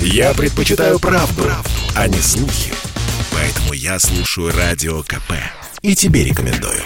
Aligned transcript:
Я 0.00 0.34
предпочитаю 0.34 0.98
правду, 0.98 1.42
правду, 1.42 1.70
а 1.94 2.08
не 2.08 2.18
слухи. 2.18 2.72
Поэтому 3.32 3.72
я 3.72 3.98
слушаю 3.98 4.52
Радио 4.56 5.02
КП. 5.02 5.32
И 5.82 5.94
тебе 5.94 6.24
рекомендую. 6.24 6.82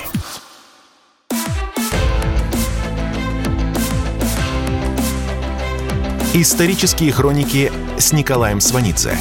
Исторические 6.33 7.13
хроники 7.13 7.73
с 7.99 8.13
Николаем 8.13 8.61
Сванидзе 8.61 9.17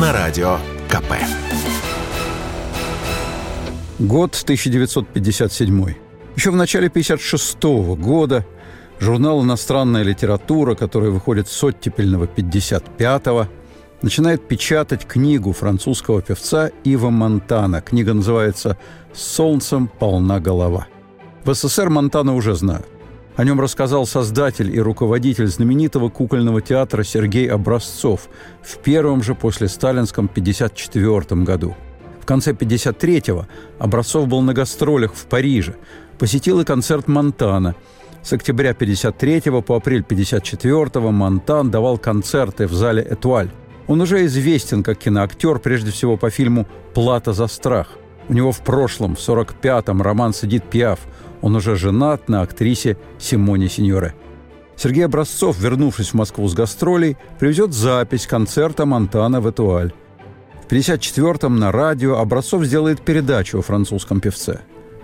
на 0.00 0.12
Радио 0.12 0.58
КП. 0.88 1.12
Год 3.98 4.40
1957. 4.42 5.94
Еще 6.36 6.50
в 6.50 6.56
начале 6.56 6.86
1956 6.86 7.62
года 8.00 8.46
журнал 9.00 9.42
«Иностранная 9.42 10.02
литература», 10.02 10.74
который 10.74 11.10
выходит 11.10 11.48
с 11.48 11.64
оттепельного 11.64 12.26
55-го, 12.26 13.48
начинает 14.02 14.46
печатать 14.46 15.06
книгу 15.06 15.52
французского 15.52 16.22
певца 16.22 16.70
Ива 16.84 17.10
Монтана. 17.10 17.80
Книга 17.80 18.14
называется 18.14 18.76
«Солнцем 19.12 19.88
полна 19.88 20.38
голова». 20.38 20.86
В 21.44 21.52
СССР 21.54 21.88
Монтана 21.88 22.34
уже 22.34 22.54
знают. 22.54 22.86
О 23.36 23.44
нем 23.44 23.58
рассказал 23.58 24.06
создатель 24.06 24.74
и 24.74 24.78
руководитель 24.80 25.46
знаменитого 25.46 26.10
кукольного 26.10 26.60
театра 26.60 27.02
Сергей 27.02 27.48
Образцов 27.50 28.28
в 28.62 28.76
первом 28.78 29.22
же 29.22 29.34
после 29.34 29.68
сталинском 29.68 30.26
1954 30.26 31.42
году. 31.42 31.74
В 32.20 32.26
конце 32.26 32.52
1953-го 32.52 33.46
Образцов 33.78 34.28
был 34.28 34.42
на 34.42 34.52
гастролях 34.52 35.14
в 35.14 35.24
Париже, 35.24 35.76
посетил 36.18 36.60
и 36.60 36.64
концерт 36.64 37.08
Монтана. 37.08 37.76
С 38.22 38.34
октября 38.34 38.70
1953 38.70 39.62
по 39.62 39.76
апрель 39.76 40.02
1954 40.02 41.10
Монтан 41.10 41.70
давал 41.70 41.96
концерты 41.96 42.66
в 42.66 42.72
зале 42.72 43.02
«Этуаль». 43.02 43.50
Он 43.86 44.00
уже 44.02 44.26
известен 44.26 44.82
как 44.82 44.98
киноактер, 44.98 45.58
прежде 45.58 45.90
всего 45.90 46.16
по 46.16 46.30
фильму 46.30 46.66
«Плата 46.94 47.32
за 47.32 47.46
страх». 47.46 47.96
У 48.28 48.34
него 48.34 48.52
в 48.52 48.60
прошлом, 48.60 49.16
в 49.16 49.18
45-м, 49.18 50.02
роман 50.02 50.32
с 50.32 50.44
Эдит 50.44 50.64
Пиаф. 50.64 51.00
Он 51.40 51.56
уже 51.56 51.76
женат 51.76 52.28
на 52.28 52.42
актрисе 52.42 52.98
Симоне 53.18 53.68
Синьоре. 53.68 54.14
Сергей 54.76 55.06
Образцов, 55.06 55.58
вернувшись 55.58 56.10
в 56.10 56.14
Москву 56.14 56.46
с 56.46 56.54
гастролей, 56.54 57.16
привезет 57.38 57.72
запись 57.72 58.26
концерта 58.26 58.86
Монтана 58.86 59.40
в 59.40 59.48
Этуаль. 59.48 59.92
В 60.62 60.72
54-м 60.72 61.58
на 61.58 61.72
радио 61.72 62.18
Образцов 62.18 62.64
сделает 62.64 63.00
передачу 63.00 63.58
о 63.58 63.62
французском 63.62 64.20
певце. 64.20 64.60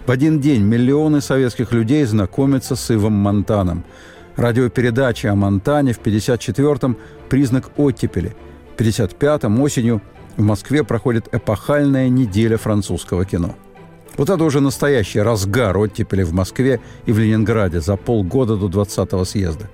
В 0.06 0.10
один 0.12 0.40
день 0.40 0.62
миллионы 0.62 1.20
советских 1.20 1.72
людей 1.72 2.04
знакомятся 2.04 2.76
с 2.76 2.90
Ивом 2.92 3.14
Монтаном. 3.14 3.84
Радиопередача 4.36 5.32
о 5.32 5.34
Монтане 5.34 5.94
в 5.94 6.00
54-м– 6.00 6.96
признак 7.28 7.70
оттепели. 7.76 8.36
В 8.76 8.80
55-м 8.80 9.60
осенью 9.60 10.00
в 10.36 10.42
Москве 10.42 10.84
проходит 10.84 11.34
эпохальная 11.34 12.08
неделя 12.08 12.56
французского 12.56 13.24
кино. 13.24 13.56
Вот 14.16 14.30
это 14.30 14.44
уже 14.44 14.60
настоящий 14.60 15.18
разгар 15.18 15.76
оттепели 15.76 16.22
в 16.22 16.32
Москве 16.32 16.80
и 17.06 17.10
в 17.10 17.18
Ленинграде 17.18 17.80
за 17.80 17.96
полгода 17.96 18.56
до 18.56 18.68
20-го 18.68 19.24
съезда. 19.24 19.68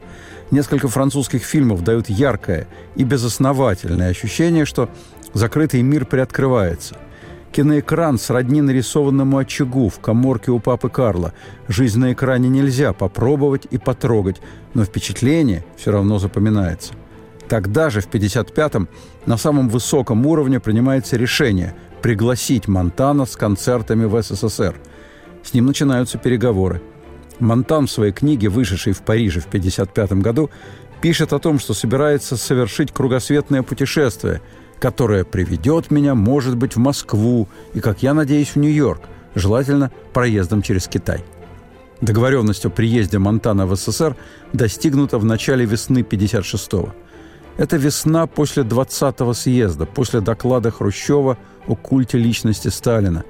Несколько 0.51 0.89
французских 0.89 1.43
фильмов 1.43 1.85
дают 1.85 2.09
яркое 2.09 2.69
и 2.97 3.05
безосновательное 3.05 4.09
ощущение, 4.09 4.65
что 4.65 4.89
закрытый 5.35 5.83
мир 5.83 6.07
приоткрывается. 6.07 6.97
Киноэкран 7.53 8.19
сродни 8.19 8.63
нарисованному 8.63 9.37
очагу 9.37 9.91
в 9.91 10.01
коморке 10.01 10.51
у 10.51 10.59
папы 10.59 10.89
Карла. 10.89 11.35
Жизнь 11.69 12.01
на 12.01 12.15
экране 12.15 12.49
нельзя 12.49 12.95
попробовать 12.95 13.67
и 13.71 13.77
потрогать, 13.77 14.41
но 14.73 14.85
впечатление 14.85 15.63
все 15.77 15.93
равно 15.93 16.19
запоминается. 16.19 16.95
Тогда 17.49 17.91
же, 17.91 18.01
в 18.01 18.09
55-м, 18.09 18.89
на 19.27 19.37
самом 19.37 19.69
высоком 19.69 20.25
уровне 20.27 20.61
принимается 20.61 21.19
решение 21.19 21.75
пригласить 22.01 22.69
Монтана 22.69 23.27
с 23.27 23.37
концертами 23.37 24.07
в 24.07 24.21
СССР. 24.21 24.75
С 25.45 25.53
ним 25.53 25.67
начинаются 25.67 26.17
переговоры. 26.17 26.81
Монтан 27.39 27.87
в 27.87 27.91
своей 27.91 28.13
книге, 28.13 28.49
вышедшей 28.49 28.95
в 28.95 29.03
Париже 29.03 29.41
в 29.41 29.47
1955 29.47 30.23
году, 30.23 30.51
пишет 31.03 31.35
о 31.35 31.39
том, 31.39 31.59
что 31.59 31.75
собирается 31.75 32.39
совершить 32.39 32.93
кругосветное 32.93 33.63
путешествие, 33.63 34.41
которое 34.83 35.23
приведет 35.23 35.93
меня, 35.93 36.17
может 36.17 36.57
быть, 36.57 36.75
в 36.75 36.81
Москву 36.81 37.47
и, 37.73 37.79
как 37.79 38.03
я 38.03 38.15
надеюсь, 38.15 38.49
в 38.49 38.57
Нью-Йорк, 38.57 39.03
желательно 39.37 39.93
проездом 40.13 40.61
через 40.61 40.89
Китай. 40.89 41.23
Договоренность 42.01 42.67
о 42.67 42.69
приезде 42.69 43.19
Монтана 43.19 43.65
в 43.67 43.77
СССР 43.77 44.17
достигнута 44.53 45.19
в 45.19 45.25
начале 45.25 45.65
весны 45.67 46.01
1956 46.01 46.97
Это 47.59 47.77
весна 47.77 48.27
после 48.27 48.65
20-го 48.65 49.33
съезда, 49.35 49.87
после 49.87 50.21
доклада 50.21 50.73
Хрущева 50.73 51.39
о 51.69 51.77
культе 51.77 52.19
личности 52.19 52.67
Сталина. 52.67 53.23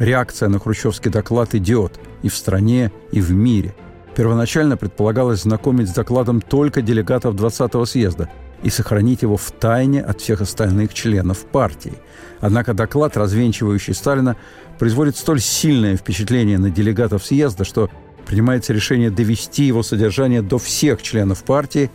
Реакция 0.00 0.48
на 0.48 0.58
хрущевский 0.58 1.12
доклад 1.12 1.54
идет 1.54 2.00
и 2.22 2.28
в 2.28 2.34
стране, 2.34 2.90
и 3.12 3.20
в 3.20 3.30
мире. 3.30 3.72
Первоначально 4.16 4.76
предполагалось 4.76 5.42
знакомить 5.42 5.90
с 5.90 5.94
докладом 5.94 6.40
только 6.40 6.82
делегатов 6.82 7.36
20-го 7.36 7.84
съезда 7.86 8.28
и 8.62 8.70
сохранить 8.70 9.22
его 9.22 9.36
в 9.36 9.50
тайне 9.50 10.02
от 10.02 10.20
всех 10.20 10.40
остальных 10.40 10.94
членов 10.94 11.44
партии. 11.46 11.94
Однако 12.40 12.74
доклад, 12.74 13.16
развенчивающий 13.16 13.94
Сталина, 13.94 14.36
производит 14.78 15.16
столь 15.16 15.40
сильное 15.40 15.96
впечатление 15.96 16.58
на 16.58 16.70
делегатов 16.70 17.24
съезда, 17.24 17.64
что 17.64 17.90
принимается 18.26 18.72
решение 18.72 19.10
довести 19.10 19.64
его 19.64 19.82
содержание 19.82 20.42
до 20.42 20.58
всех 20.58 21.02
членов 21.02 21.44
партии, 21.44 21.90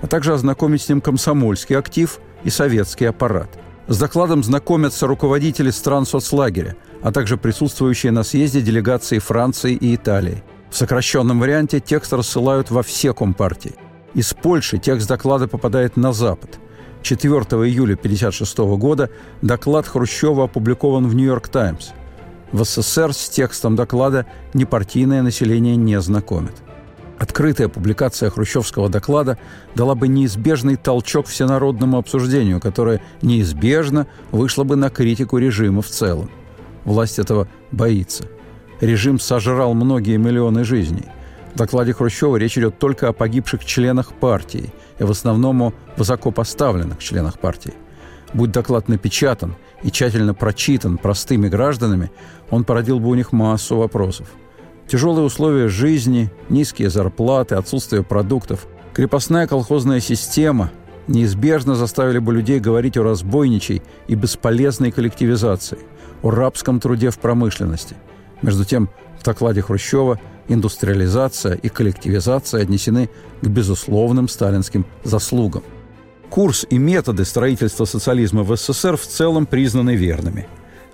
а 0.00 0.06
также 0.06 0.34
ознакомить 0.34 0.82
с 0.82 0.88
ним 0.88 1.00
комсомольский 1.00 1.76
актив 1.76 2.20
и 2.44 2.50
советский 2.50 3.06
аппарат– 3.06 3.50
с 3.88 3.96
докладом 3.96 4.44
знакомятся 4.44 5.06
руководители 5.06 5.70
стран 5.70 6.04
соцлагеря, 6.04 6.76
а 7.02 7.10
также 7.10 7.38
присутствующие 7.38 8.12
на 8.12 8.22
съезде 8.22 8.60
делегации 8.60 9.18
Франции 9.18 9.72
и 9.72 9.94
Италии. 9.94 10.44
В 10.70 10.76
сокращенном 10.76 11.40
варианте 11.40 11.80
текст 11.80 12.12
рассылают 12.12 12.70
во 12.70 12.82
все 12.82 13.14
компартии. 13.14 13.74
Из 14.18 14.34
Польши 14.34 14.78
текст 14.78 15.06
доклада 15.06 15.46
попадает 15.46 15.96
на 15.96 16.12
Запад. 16.12 16.58
4 17.02 17.32
июля 17.32 17.94
1956 17.94 18.58
года 18.76 19.10
доклад 19.42 19.86
Хрущева 19.86 20.46
опубликован 20.46 21.06
в 21.06 21.14
«Нью-Йорк 21.14 21.46
Таймс». 21.46 21.90
В 22.50 22.64
СССР 22.64 23.12
с 23.12 23.28
текстом 23.28 23.76
доклада 23.76 24.26
непартийное 24.54 25.22
население 25.22 25.76
не 25.76 26.00
знакомит. 26.00 26.54
Открытая 27.16 27.68
публикация 27.68 28.28
хрущевского 28.30 28.88
доклада 28.88 29.38
дала 29.76 29.94
бы 29.94 30.08
неизбежный 30.08 30.74
толчок 30.74 31.28
всенародному 31.28 31.96
обсуждению, 31.96 32.60
которое 32.60 33.00
неизбежно 33.22 34.08
вышло 34.32 34.64
бы 34.64 34.74
на 34.74 34.90
критику 34.90 35.38
режима 35.38 35.80
в 35.80 35.86
целом. 35.90 36.28
Власть 36.84 37.20
этого 37.20 37.46
боится. 37.70 38.24
Режим 38.80 39.20
сожрал 39.20 39.74
многие 39.74 40.16
миллионы 40.16 40.64
жизней. 40.64 41.04
В 41.54 41.56
докладе 41.56 41.92
Хрущева 41.92 42.36
речь 42.36 42.58
идет 42.58 42.78
только 42.78 43.08
о 43.08 43.12
погибших 43.12 43.64
членах 43.64 44.12
партии 44.12 44.72
и 44.98 45.04
в 45.04 45.10
основном 45.10 45.62
о 45.62 45.72
высокопоставленных 45.96 46.98
членах 46.98 47.38
партии. 47.38 47.74
Будь 48.34 48.52
доклад 48.52 48.88
напечатан 48.88 49.56
и 49.82 49.90
тщательно 49.90 50.34
прочитан 50.34 50.98
простыми 50.98 51.48
гражданами, 51.48 52.10
он 52.50 52.64
породил 52.64 53.00
бы 53.00 53.08
у 53.08 53.14
них 53.14 53.32
массу 53.32 53.76
вопросов– 53.76 54.28
Тяжелые 54.88 55.26
условия 55.26 55.68
жизни, 55.68 56.30
низкие 56.48 56.88
зарплаты, 56.88 57.56
отсутствие 57.56 58.02
продуктов, 58.02 58.66
крепостная 58.94 59.46
колхозная 59.46 60.00
система 60.00 60.70
неизбежно 61.08 61.74
заставили 61.74 62.18
бы 62.18 62.32
людей 62.32 62.58
говорить 62.58 62.96
о 62.96 63.02
разбойничей 63.02 63.82
и 64.06 64.14
бесполезной 64.14 64.90
коллективизации, 64.90 65.78
о 66.22 66.30
рабском 66.30 66.80
труде 66.80 67.10
в 67.10 67.18
промышленности. 67.18 67.96
Между 68.40 68.64
тем, 68.64 68.88
в 69.20 69.24
докладе 69.24 69.60
Хрущева 69.60 70.18
индустриализация 70.48 71.54
и 71.54 71.68
коллективизация 71.68 72.62
отнесены 72.62 73.08
к 73.40 73.46
безусловным 73.46 74.28
сталинским 74.28 74.86
заслугам. 75.04 75.62
Курс 76.30 76.66
и 76.68 76.78
методы 76.78 77.24
строительства 77.24 77.84
социализма 77.84 78.42
в 78.42 78.54
СССР 78.56 78.96
в 78.96 79.06
целом 79.06 79.46
признаны 79.46 79.96
верными. 79.96 80.46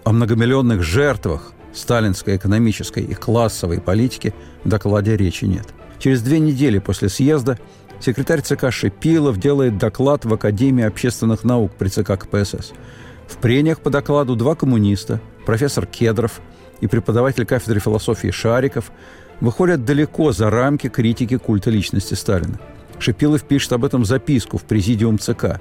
О 0.05 0.13
многомиллионных 0.13 0.83
жертвах, 0.83 1.53
сталинской 1.73 2.37
экономической 2.37 3.03
и 3.03 3.15
классовой 3.15 3.81
политики 3.81 4.33
в 4.63 4.69
докладе 4.69 5.17
речи 5.17 5.45
нет. 5.45 5.67
Через 5.99 6.23
две 6.23 6.39
недели 6.39 6.79
после 6.79 7.09
съезда 7.09 7.59
секретарь 8.01 8.43
ЦК 8.43 8.71
Шипилов 8.71 9.39
делает 9.39 9.79
доклад 9.79 10.25
в 10.25 10.35
Академии 10.35 10.85
общественных 10.85 11.45
наук 11.45 11.73
при 11.79 11.89
ЦК 11.89 12.19
КПСС. 12.19 12.73
В 13.27 13.39
прениях 13.39 13.81
по 13.81 13.91
докладу 13.91 14.37
два 14.37 14.55
коммуниста, 14.55 15.21
профессор 15.47 15.87
Кедров 15.87 16.41
и 16.81 16.87
преподаватель 16.87 17.47
кафедры 17.47 17.81
философии 17.81 18.31
Шариков, 18.31 18.93
выходят 19.41 19.85
далеко 19.85 20.33
за 20.33 20.51
рамки 20.51 20.89
критики 20.89 21.37
культа 21.37 21.71
личности 21.71 22.15
Сталина. 22.15 22.59
Шипилов 22.99 23.43
пишет 23.43 23.73
об 23.73 23.85
этом 23.85 24.05
записку 24.05 24.59
в 24.59 24.65
президиум 24.65 25.19
ЦК. 25.19 25.61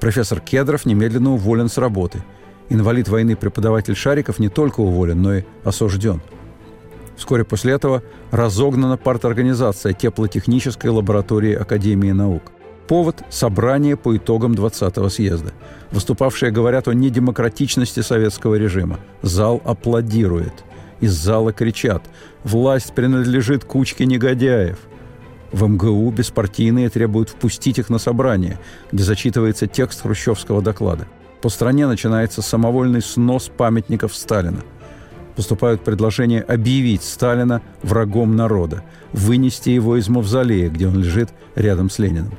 Профессор 0.00 0.40
Кедров 0.40 0.84
немедленно 0.86 1.32
уволен 1.32 1.68
с 1.68 1.78
работы– 1.78 2.22
Инвалид 2.68 3.08
войны 3.08 3.36
преподаватель 3.36 3.94
Шариков 3.94 4.38
не 4.38 4.48
только 4.48 4.80
уволен, 4.80 5.22
но 5.22 5.34
и 5.34 5.44
осужден. 5.64 6.20
Вскоре 7.16 7.44
после 7.44 7.72
этого 7.72 8.02
разогнана 8.30 8.96
парторганизация 8.96 9.92
теплотехнической 9.92 10.90
лаборатории 10.90 11.54
Академии 11.54 12.10
наук. 12.10 12.42
Повод– 12.88 13.22
собрание 13.30 13.96
по 13.96 14.16
итогам 14.16 14.52
20-го 14.52 15.08
съезда. 15.08 15.52
Выступавшие 15.90 16.52
говорят 16.52 16.88
о 16.88 16.92
недемократичности 16.94 18.00
советского 18.00 18.56
режима. 18.56 18.98
Зал 19.22 19.62
аплодирует. 19.64 20.64
Из 21.00 21.12
зала 21.12 21.52
кричат 21.52 22.02
«Власть 22.44 22.94
принадлежит 22.94 23.64
кучке 23.64 24.06
негодяев». 24.06 24.78
В 25.52 25.66
МГУ 25.68 26.10
беспартийные 26.10 26.88
требуют 26.88 27.30
впустить 27.30 27.78
их 27.78 27.88
на 27.90 27.98
собрание, 27.98 28.58
где 28.90 29.04
зачитывается 29.04 29.66
текст 29.66 30.02
хрущевского 30.02 30.62
доклада. 30.62 31.06
По 31.40 31.48
стране 31.48 31.86
начинается 31.86 32.42
самовольный 32.42 33.02
снос 33.02 33.50
памятников 33.54 34.14
Сталина. 34.14 34.60
Поступают 35.36 35.82
предложения 35.82 36.40
объявить 36.40 37.04
Сталина 37.04 37.60
врагом 37.82 38.36
народа, 38.36 38.82
вынести 39.12 39.68
его 39.68 39.96
из 39.96 40.08
мавзолея, 40.08 40.70
где 40.70 40.88
он 40.88 40.98
лежит 40.98 41.30
рядом 41.54 41.90
с 41.90 41.98
Лениным. 41.98 42.32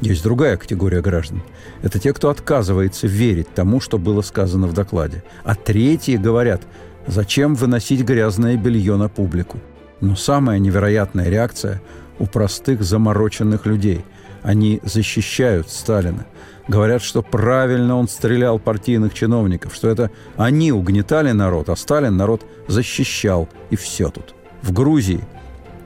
Есть 0.00 0.22
другая 0.22 0.56
категория 0.56 1.02
граждан. 1.02 1.42
Это 1.82 1.98
те, 1.98 2.14
кто 2.14 2.30
отказывается 2.30 3.06
верить 3.06 3.52
тому, 3.52 3.80
что 3.80 3.98
было 3.98 4.22
сказано 4.22 4.66
в 4.66 4.72
докладе. 4.72 5.22
А 5.44 5.54
третьи 5.54 6.16
говорят, 6.16 6.62
зачем 7.10 7.54
выносить 7.54 8.02
грязное 8.02 8.56
белье 8.56 8.96
на 8.96 9.08
публику. 9.08 9.58
Но 10.00 10.16
самая 10.16 10.58
невероятная 10.58 11.28
реакция 11.28 11.82
у 12.18 12.26
простых 12.26 12.82
замороченных 12.82 13.66
людей. 13.66 14.04
Они 14.42 14.80
защищают 14.82 15.68
Сталина. 15.68 16.26
Говорят, 16.68 17.02
что 17.02 17.22
правильно 17.22 17.96
он 17.96 18.08
стрелял 18.08 18.58
партийных 18.58 19.12
чиновников, 19.12 19.74
что 19.74 19.88
это 19.88 20.10
они 20.36 20.72
угнетали 20.72 21.32
народ, 21.32 21.68
а 21.68 21.76
Сталин 21.76 22.16
народ 22.16 22.46
защищал. 22.68 23.48
И 23.70 23.76
все 23.76 24.08
тут. 24.08 24.34
В 24.62 24.72
Грузии 24.72 25.20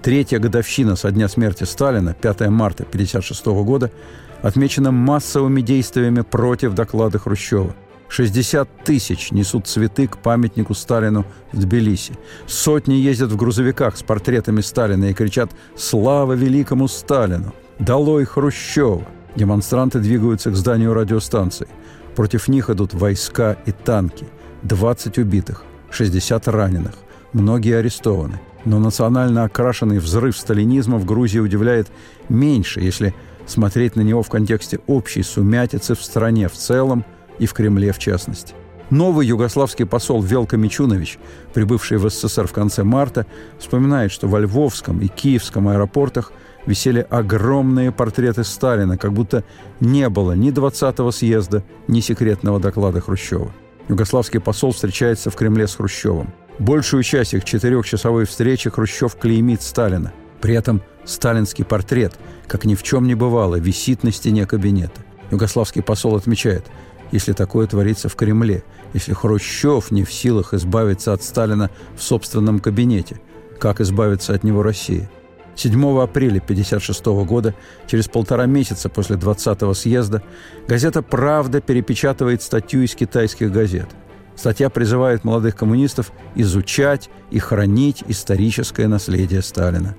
Третья 0.04 0.38
годовщина 0.38 0.96
со 0.96 1.10
дня 1.10 1.28
смерти 1.28 1.64
Сталина, 1.64 2.12
5 2.12 2.40
марта 2.50 2.82
1956 2.82 3.46
года, 3.64 3.90
отмечена 4.42 4.90
массовыми 4.90 5.62
действиями 5.62 6.20
против 6.20 6.74
доклада 6.74 7.18
Хрущева. 7.18 7.74
60 8.08 8.84
тысяч 8.84 9.32
несут 9.32 9.66
цветы 9.66 10.06
к 10.06 10.18
памятнику 10.18 10.74
Сталину 10.74 11.24
в 11.52 11.58
Тбилиси. 11.58 12.14
Сотни 12.46 12.94
ездят 12.94 13.32
в 13.32 13.36
грузовиках 13.36 13.96
с 13.96 14.02
портретами 14.02 14.60
Сталина 14.60 15.06
и 15.06 15.14
кричат 15.14 15.50
«Слава 15.76 16.34
великому 16.34 16.88
Сталину! 16.88 17.54
Долой 17.78 18.24
Хрущева!» 18.24 19.06
Демонстранты 19.36 19.98
двигаются 19.98 20.50
к 20.50 20.56
зданию 20.56 20.94
радиостанции. 20.94 21.66
Против 22.14 22.46
них 22.48 22.70
идут 22.70 22.94
войска 22.94 23.56
и 23.66 23.72
танки. 23.72 24.26
20 24.62 25.18
убитых, 25.18 25.64
60 25.90 26.48
раненых. 26.48 26.94
Многие 27.32 27.78
арестованы– 27.78 28.40
но 28.64 28.78
национально 28.78 29.44
окрашенный 29.44 29.98
взрыв 29.98 30.36
сталинизма 30.36 30.98
в 30.98 31.04
Грузии 31.04 31.38
удивляет 31.38 31.88
меньше, 32.28 32.80
если 32.80 33.14
смотреть 33.46 33.96
на 33.96 34.00
него 34.00 34.22
в 34.22 34.28
контексте 34.28 34.80
общей 34.86 35.22
сумятицы 35.22 35.94
в 35.94 36.02
стране 36.02 36.48
в 36.48 36.54
целом 36.54 37.04
и 37.38 37.46
в 37.46 37.52
Кремле 37.52 37.92
в 37.92 37.98
частности. 37.98 38.54
Новый 38.90 39.26
югославский 39.26 39.86
посол 39.86 40.22
Велко 40.22 40.56
Мичунович, 40.56 41.18
прибывший 41.52 41.98
в 41.98 42.08
СССР 42.08 42.46
в 42.46 42.52
конце 42.52 42.84
марта, 42.84 43.26
вспоминает, 43.58 44.12
что 44.12 44.28
во 44.28 44.40
Львовском 44.40 45.00
и 45.00 45.08
Киевском 45.08 45.68
аэропортах 45.68 46.32
висели 46.66 47.06
огромные 47.08 47.92
портреты 47.92 48.44
Сталина, 48.44 48.98
как 48.98 49.12
будто 49.12 49.42
не 49.80 50.08
было 50.08 50.32
ни 50.32 50.52
20-го 50.52 51.10
съезда, 51.10 51.64
ни 51.88 52.00
секретного 52.00 52.60
доклада 52.60 53.00
Хрущева. 53.00 53.52
Югославский 53.88 54.40
посол 54.40 54.72
встречается 54.72 55.30
в 55.30 55.36
Кремле 55.36 55.66
с 55.66 55.76
Хрущевым– 55.76 56.32
Большую 56.58 57.02
часть 57.02 57.34
их 57.34 57.44
четырехчасовой 57.44 58.26
встречи 58.26 58.70
Хрущев 58.70 59.16
клеймит 59.16 59.60
Сталина. 59.60 60.12
При 60.40 60.54
этом 60.54 60.82
сталинский 61.04 61.64
портрет, 61.64 62.14
как 62.46 62.64
ни 62.64 62.76
в 62.76 62.82
чем 62.82 63.06
не 63.06 63.14
бывало, 63.14 63.56
висит 63.56 64.04
на 64.04 64.12
стене 64.12 64.46
кабинета. 64.46 65.00
Югославский 65.30 65.82
посол 65.82 66.14
отмечает, 66.14 66.66
если 67.14 67.32
такое 67.32 67.66
творится 67.66 68.08
в 68.08 68.16
Кремле, 68.16 68.62
если 68.92 69.14
Хрущев 69.14 69.90
не 69.90 70.04
в 70.04 70.12
силах 70.12 70.52
избавиться 70.52 71.12
от 71.12 71.22
Сталина 71.22 71.70
в 71.96 72.02
собственном 72.02 72.60
кабинете, 72.60 73.20
как 73.58 73.80
избавиться 73.80 74.34
от 74.34 74.44
него 74.44 74.62
Россия? 74.62 75.10
7 75.56 75.72
апреля 76.00 76.38
1956 76.38 77.06
года, 77.26 77.54
через 77.86 78.08
полтора 78.08 78.46
месяца 78.46 78.88
после 78.88 79.16
20-го 79.16 79.72
съезда, 79.72 80.22
газета 80.66 81.00
«Правда» 81.00 81.60
перепечатывает 81.60 82.42
статью 82.42 82.82
из 82.82 82.94
китайских 82.94 83.50
газет– 83.50 83.88
Статья 84.36 84.68
призывает 84.68 85.24
молодых 85.24 85.56
коммунистов 85.56 86.12
изучать 86.34 87.08
и 87.30 87.38
хранить 87.38 88.02
историческое 88.08 88.88
наследие 88.88 89.42
Сталина. 89.42 89.94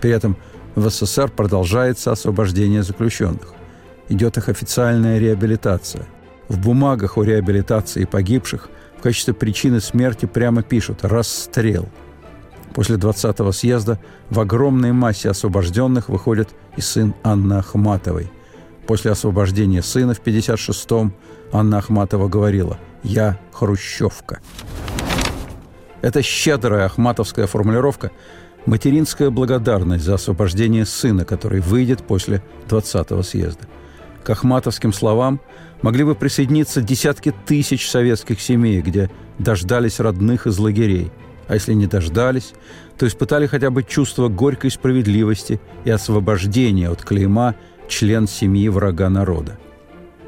При 0.00 0.10
этом 0.10 0.36
в 0.74 0.88
СССР 0.88 1.30
продолжается 1.30 2.12
освобождение 2.12 2.82
заключенных. 2.82 3.54
Идет 4.08 4.36
их 4.36 4.48
официальная 4.48 5.18
реабилитация. 5.18 6.06
В 6.48 6.58
бумагах 6.58 7.18
о 7.18 7.22
реабилитации 7.22 8.04
погибших 8.04 8.68
в 8.98 9.02
качестве 9.02 9.34
причины 9.34 9.80
смерти 9.80 10.26
прямо 10.26 10.62
пишут 10.62 11.04
«расстрел». 11.04 11.88
После 12.74 12.96
20-го 12.96 13.52
съезда 13.52 13.98
в 14.30 14.40
огромной 14.40 14.92
массе 14.92 15.30
освобожденных 15.30 16.08
выходит 16.08 16.48
и 16.76 16.80
сын 16.80 17.14
Анны 17.22 17.54
Ахматовой. 17.54 18.30
После 18.86 19.10
освобождения 19.10 19.82
сына 19.82 20.14
в 20.14 20.22
56-м 20.22 21.12
Анна 21.52 21.78
Ахматова 21.78 22.28
говорила 22.28 22.78
«Я 23.02 23.38
хрущевка». 23.52 24.40
Это 26.00 26.22
щедрая 26.22 26.86
ахматовская 26.86 27.46
формулировка– 27.46 28.10
материнская 28.66 29.30
благодарность 29.30 30.04
за 30.04 30.14
освобождение 30.14 30.84
сына, 30.84 31.24
который 31.24 31.60
выйдет 31.60 32.02
после 32.06 32.42
20-го 32.68 33.22
съезда. 33.22 33.66
К 34.22 34.30
ахматовским 34.30 34.92
словам 34.92 35.40
могли 35.82 36.04
бы 36.04 36.14
присоединиться 36.14 36.82
десятки 36.82 37.32
тысяч 37.46 37.88
советских 37.88 38.40
семей, 38.40 38.80
где 38.80 39.10
дождались 39.38 40.00
родных 40.00 40.46
из 40.46 40.58
лагерей. 40.58 41.10
А 41.46 41.54
если 41.54 41.72
не 41.72 41.86
дождались, 41.86 42.52
то 42.98 43.06
испытали 43.06 43.46
хотя 43.46 43.70
бы 43.70 43.82
чувство 43.82 44.28
горькой 44.28 44.70
справедливости 44.70 45.60
и 45.84 45.90
освобождения 45.90 46.90
от 46.90 47.02
клейма 47.02 47.54
член 47.88 48.26
семьи 48.28 48.68
врага 48.68 49.08
народа. 49.08 49.58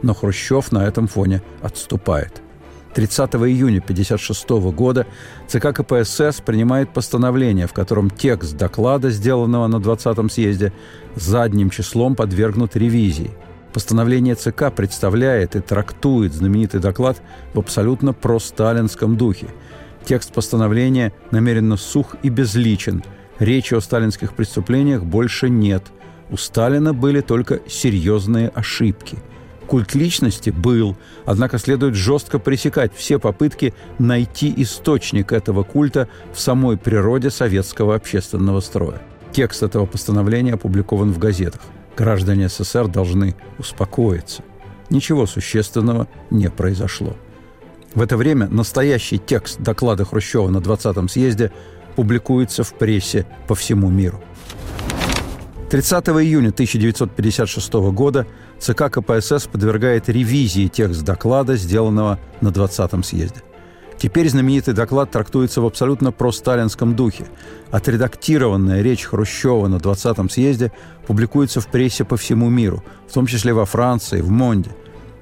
Но 0.02 0.14
Хрущев 0.14 0.72
на 0.72 0.86
этом 0.86 1.08
фоне 1.08 1.42
отступает– 1.60 2.40
30 2.94 3.34
июня 3.36 3.78
1956 3.78 4.48
года 4.74 5.06
ЦК 5.46 5.72
КПСС 5.72 6.40
принимает 6.44 6.92
постановление, 6.92 7.66
в 7.66 7.72
котором 7.72 8.10
текст 8.10 8.56
доклада, 8.56 9.10
сделанного 9.10 9.68
на 9.68 9.76
20-м 9.76 10.28
съезде, 10.28 10.72
задним 11.14 11.70
числом 11.70 12.16
подвергнут 12.16 12.76
ревизии. 12.76 13.30
Постановление 13.72 14.34
ЦК 14.34 14.72
представляет 14.74 15.56
и 15.56 15.60
трактует 15.60 16.32
знаменитый 16.32 16.80
доклад 16.80 17.22
в 17.54 17.58
абсолютно 17.58 18.12
просталинском 18.12 19.16
духе. 19.16 19.48
Текст 20.04 20.32
постановления 20.32 21.12
намеренно 21.30 21.76
сух 21.76 22.16
и 22.22 22.28
безличен. 22.28 23.04
Речи 23.38 23.74
о 23.74 23.80
сталинских 23.80 24.34
преступлениях 24.34 25.04
больше 25.04 25.48
нет. 25.48 25.84
У 26.30 26.36
Сталина 26.36 26.92
были 26.92 27.20
только 27.20 27.60
серьезные 27.68 28.48
ошибки– 28.48 29.18
Культ 29.70 29.94
личности 29.94 30.50
был, 30.50 30.96
однако 31.24 31.56
следует 31.58 31.94
жестко 31.94 32.40
пресекать 32.40 32.90
все 32.92 33.20
попытки 33.20 33.72
найти 34.00 34.52
источник 34.56 35.30
этого 35.30 35.62
культа 35.62 36.08
в 36.34 36.40
самой 36.40 36.76
природе 36.76 37.30
советского 37.30 37.94
общественного 37.94 38.58
строя. 38.58 39.00
Текст 39.30 39.62
этого 39.62 39.86
постановления 39.86 40.54
опубликован 40.54 41.12
в 41.12 41.20
газетах. 41.20 41.60
Граждане 42.00 42.48
СССР 42.48 42.88
должны 42.88 43.36
успокоиться. 43.58 44.42
Ничего 44.88 45.26
существенного 45.26 46.08
не 46.30 46.48
произошло. 46.48 47.14
В 47.94 48.00
это 48.00 48.16
время 48.16 48.48
настоящий 48.48 49.18
текст 49.18 49.60
доклада 49.60 50.06
Хрущева 50.06 50.48
на 50.48 50.58
20-м 50.58 51.10
съезде 51.10 51.52
публикуется 51.96 52.64
в 52.64 52.72
прессе 52.72 53.26
по 53.46 53.54
всему 53.54 53.90
миру. 53.90 54.18
30 55.68 56.08
июня 56.08 56.48
1956 56.48 57.72
года 57.92 58.26
ЦК 58.58 58.90
КПСС 58.90 59.46
подвергает 59.46 60.08
ревизии 60.08 60.68
текст 60.68 61.02
доклада, 61.02 61.56
сделанного 61.56 62.18
на 62.40 62.48
20-м 62.48 63.02
съезде. 63.02 63.42
Теперь 64.00 64.30
знаменитый 64.30 64.72
доклад 64.72 65.10
трактуется 65.10 65.60
в 65.60 65.66
абсолютно 65.66 66.10
просталинском 66.10 66.96
духе. 66.96 67.26
Отредактированная 67.70 68.80
речь 68.80 69.04
Хрущева 69.04 69.68
на 69.68 69.76
20-м 69.76 70.30
съезде 70.30 70.72
публикуется 71.06 71.60
в 71.60 71.66
прессе 71.66 72.06
по 72.06 72.16
всему 72.16 72.48
миру, 72.48 72.82
в 73.06 73.12
том 73.12 73.26
числе 73.26 73.52
во 73.52 73.66
Франции, 73.66 74.22
в 74.22 74.30
Монде. 74.30 74.70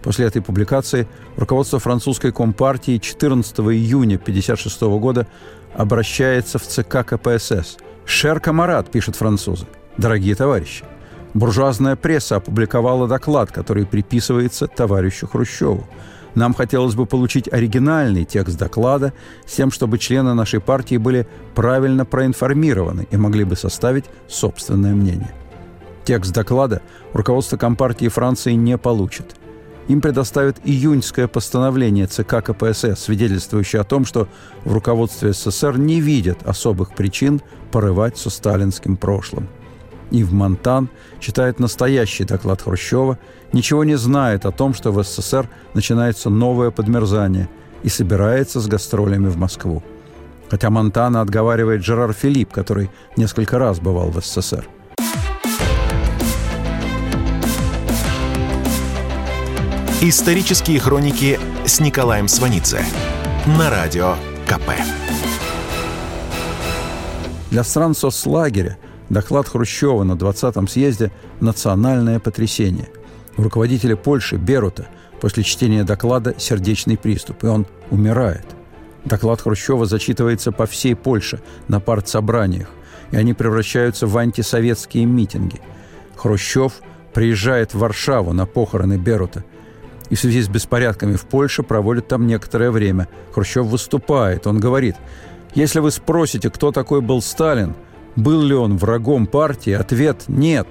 После 0.01 0.27
этой 0.27 0.43
публикации 0.43 1.09
руководство 1.37 1.81
французской 1.81 2.31
компартии 2.31 2.99
14 2.99 3.59
июня 3.59 4.15
1956 4.15 4.83
года 5.01 5.27
обращается 5.75 6.61
в 6.61 6.63
ЦК 6.63 7.05
КПСС. 7.05 7.79
«Шер 8.05 8.39
Камарат», 8.39 8.93
пишут 8.93 9.17
французы, 9.17 9.67
Дорогие 9.97 10.37
товарищи, 10.37 10.85
буржуазная 11.35 11.97
пресса 11.97 12.37
опубликовала 12.37 13.09
доклад, 13.09 13.51
который 13.51 13.87
приписывается 13.87 14.69
товарищу 14.69 15.27
Хрущеву. 15.27 15.85
Нам 16.35 16.55
хотелось 16.55 16.95
бы 16.95 17.07
получить 17.07 17.53
оригинальный 17.53 18.25
текст 18.25 18.59
доклада 18.59 19.13
с 19.47 19.55
тем, 19.55 19.71
чтобы 19.71 19.99
члены 19.99 20.35
нашей 20.35 20.61
партии 20.61 20.97
были 20.97 21.27
правильно 21.55 22.05
проинформированы 22.05 23.07
и 23.11 23.17
могли 23.17 23.45
бы 23.45 23.57
составить 23.57 24.05
собственное 24.29 24.95
мнение. 24.95 25.35
Текст 26.05 26.33
доклада 26.33 26.81
руководство 27.13 27.57
Компартии 27.57 28.09
Франции 28.09 28.53
не 28.53 28.79
получит. 28.79 29.37
Им 29.89 30.03
предоставят 30.03 30.59
июньское 30.65 31.29
постановление 31.29 32.07
ЦК 32.07 32.45
КПСС, 32.45 32.99
свидетельствующее 32.99 33.81
о 33.81 33.85
том, 33.85 34.05
что 34.05 34.29
в 34.65 34.73
руководстве 34.75 35.33
СССР 35.33 35.79
не 35.79 36.01
видят 36.01 36.47
особых 36.47 36.95
причин 36.95 37.41
порывать 37.73 38.19
со 38.19 38.29
сталинским 38.29 38.97
прошлым. 38.99 39.49
Ив 40.11 40.33
Монтан 40.33 40.89
читает 41.21 41.61
настоящий 41.61 42.25
доклад 42.25 42.63
Хрущева, 42.63 43.19
ничего 43.53 43.85
не 43.85 43.97
знает 43.97 44.47
о 44.47 44.53
том, 44.53 44.75
что 44.75 44.93
в 44.93 45.03
СССР 45.03 45.49
начинается 45.75 46.31
новое 46.31 46.71
подмерзание 46.71 47.49
и 47.83 47.89
собирается 47.89 48.61
с 48.61 48.67
гастролями 48.67 49.29
в 49.29 49.37
Москву. 49.37 49.83
Хотя 50.51 50.71
Монтана 50.71 51.21
отговаривает 51.21 51.85
Жерар 51.85 52.13
Филипп, 52.13 52.53
который 52.53 52.91
несколько 53.17 53.59
раз 53.59 53.81
бывал 53.81 54.11
в 54.11 54.25
СССР. 54.25 54.67
Исторические 60.01 60.79
хроники 60.79 61.41
с 61.67 61.81
Николаем 61.81 62.29
Сванидзе 62.29 62.85
на 63.59 63.69
радио 63.69 64.15
КП. 64.47 64.71
Для 67.51 67.65
стран 67.65 67.95
соцлагеря 67.95 68.79
доклад 69.09 69.49
Хрущева 69.49 70.05
на 70.05 70.13
20-м 70.13 70.69
съезде 70.69 71.11
«Национальное 71.41 72.21
потрясение». 72.21 72.89
У 73.37 73.43
руководителя 73.43 73.97
Польши 73.97 74.37
Берута 74.37 74.87
после 75.21 75.43
чтения 75.43 75.85
доклада 75.85 76.35
сердечный 76.39 76.97
приступ, 76.97 77.45
и 77.45 77.47
он 77.47 77.67
умирает. 77.91 78.47
Доклад 79.05 79.41
Хрущева 79.41 79.87
зачитывается 79.87 80.53
по 80.53 80.67
всей 80.67 80.95
Польше 80.95 81.41
на 81.69 81.81
партсобраниях, 81.81 82.69
и 83.11 83.17
они 83.17 83.35
превращаются 83.35 84.07
в 84.07 84.17
антисоветские 84.17 85.07
митинги. 85.07 85.61
Хрущев 86.17 86.75
приезжает 87.15 87.75
в 87.75 87.79
Варшаву 87.79 88.33
на 88.33 88.47
похороны 88.47 88.97
Берута– 88.97 89.45
и 90.11 90.15
в 90.15 90.21
связи 90.21 90.43
с 90.43 90.49
беспорядками 90.49 91.17
в 91.17 91.27
Польше 91.27 91.63
проводит 91.63 92.09
там 92.09 92.27
некоторое 92.27 92.71
время. 92.71 93.09
Хрущев 93.33 93.67
выступает, 93.67 94.47
он 94.47 94.59
говорит, 94.59 94.97
если 95.55 95.81
вы 95.81 95.91
спросите, 95.91 96.51
кто 96.51 96.73
такой 96.73 97.01
был 97.01 97.21
Сталин, 97.21 97.75
был 98.19 98.43
ли 98.43 98.55
он 98.55 98.77
врагом 98.77 99.27
партии, 99.27 99.73
ответ– 99.73 100.25
нет. 100.29 100.67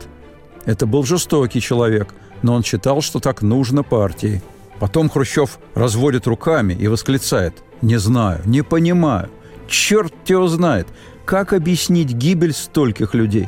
Это 0.66 0.86
был 0.86 1.04
жестокий 1.04 1.62
человек, 1.62 2.13
но 2.42 2.54
он 2.54 2.63
считал, 2.63 3.01
что 3.01 3.20
так 3.20 3.42
нужно 3.42 3.84
партии. 3.84 4.42
Потом 4.80 5.10
Хрущев 5.10 5.58
разводит 5.74 6.27
руками 6.27 6.74
и 6.74 6.88
восклицает 6.88 7.63
«Не 7.82 7.98
знаю, 7.98 8.42
не 8.46 8.63
понимаю, 8.63 9.30
черт 9.68 10.13
его 10.27 10.48
знает, 10.48 10.88
как 11.25 11.54
объяснить 11.54 12.12
гибель 12.12 12.54
стольких 12.54 13.13
людей?» 13.13 13.48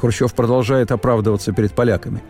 Хрущев 0.00 0.32
продолжает 0.32 0.90
оправдываться 0.90 1.52
перед 1.52 1.72
поляками. 1.72 2.22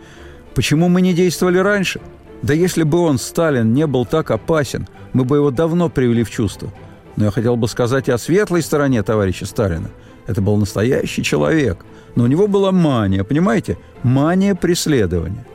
«Почему 0.55 0.89
мы 0.89 1.01
не 1.01 1.13
действовали 1.13 1.57
раньше? 1.57 2.01
Да 2.41 2.53
если 2.53 2.83
бы 2.83 2.99
он, 2.99 3.17
Сталин, 3.17 3.73
не 3.73 3.87
был 3.87 4.05
так 4.05 4.29
опасен, 4.29 4.87
мы 5.13 5.23
бы 5.23 5.37
его 5.37 5.51
давно 5.51 5.89
привели 5.89 6.23
в 6.23 6.29
чувство. 6.29 6.71
Но 7.15 7.25
я 7.25 7.31
хотел 7.31 7.55
бы 7.55 7.69
сказать 7.69 8.09
и 8.09 8.11
о 8.11 8.17
светлой 8.17 8.61
стороне 8.61 9.03
товарища 9.03 9.45
Сталина. 9.45 9.89
Это 10.27 10.41
был 10.41 10.57
настоящий 10.57 11.23
человек. 11.23 11.85
Но 12.15 12.23
у 12.23 12.27
него 12.27 12.47
была 12.47 12.71
мания, 12.71 13.23
понимаете? 13.23 13.77
Мания 14.03 14.55
преследования. 14.55 15.45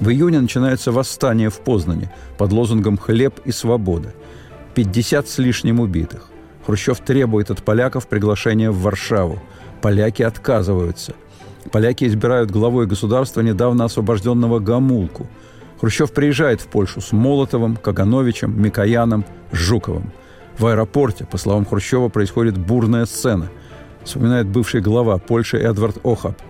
В 0.00 0.10
июне 0.10 0.40
начинается 0.40 0.92
восстание 0.92 1.48
в 1.48 1.60
Познане 1.60 2.12
под 2.38 2.52
лозунгом 2.52 2.98
«Хлеб 2.98 3.40
и 3.44 3.52
свобода». 3.52 4.14
50 4.74 5.28
с 5.28 5.38
лишним 5.38 5.80
убитых. 5.80 6.28
Хрущев 6.66 7.00
требует 7.00 7.50
от 7.50 7.62
поляков 7.62 8.06
приглашения 8.06 8.70
в 8.70 8.80
Варшаву. 8.80 9.40
Поляки 9.80 10.22
отказываются. 10.22 11.14
Поляки 11.72 12.04
избирают 12.04 12.50
главой 12.50 12.86
государства 12.86 13.40
недавно 13.40 13.84
освобожденного 13.84 14.58
Гамулку– 14.58 15.26
Хрущев 15.80 16.12
приезжает 16.12 16.60
в 16.60 16.68
Польшу 16.68 17.00
с 17.00 17.12
Молотовым, 17.12 17.76
Кагановичем, 17.76 18.60
Микояном, 18.60 19.24
Жуковым. 19.52 20.12
В 20.58 20.66
аэропорте, 20.66 21.26
по 21.26 21.36
словам 21.36 21.66
Хрущева, 21.66 22.08
происходит 22.08 22.56
бурная 22.56 23.04
сцена. 23.04 23.50
Вспоминает 24.06 24.46
бывший 24.46 24.80
глава 24.80 25.18
Польши 25.18 25.58
Эдвард 25.58 25.98
Охаб. 26.02 26.40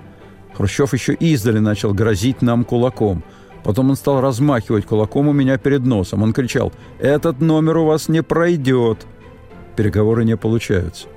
Хрущев 0.54 0.92
еще 0.92 1.14
издали 1.14 1.58
начал 1.58 1.92
грозить 1.92 2.40
нам 2.42 2.64
кулаком. 2.64 3.24
Потом 3.64 3.90
он 3.90 3.96
стал 3.96 4.20
размахивать 4.20 4.86
кулаком 4.86 5.26
у 5.26 5.32
меня 5.32 5.58
перед 5.58 5.84
носом. 5.84 6.22
Он 6.22 6.32
кричал 6.32 6.72
«Этот 7.00 7.40
номер 7.40 7.78
у 7.78 7.86
вас 7.86 8.08
не 8.08 8.22
пройдет!» 8.22 9.04
Переговоры 9.74 10.24
не 10.24 10.36
получаются. 10.36 11.08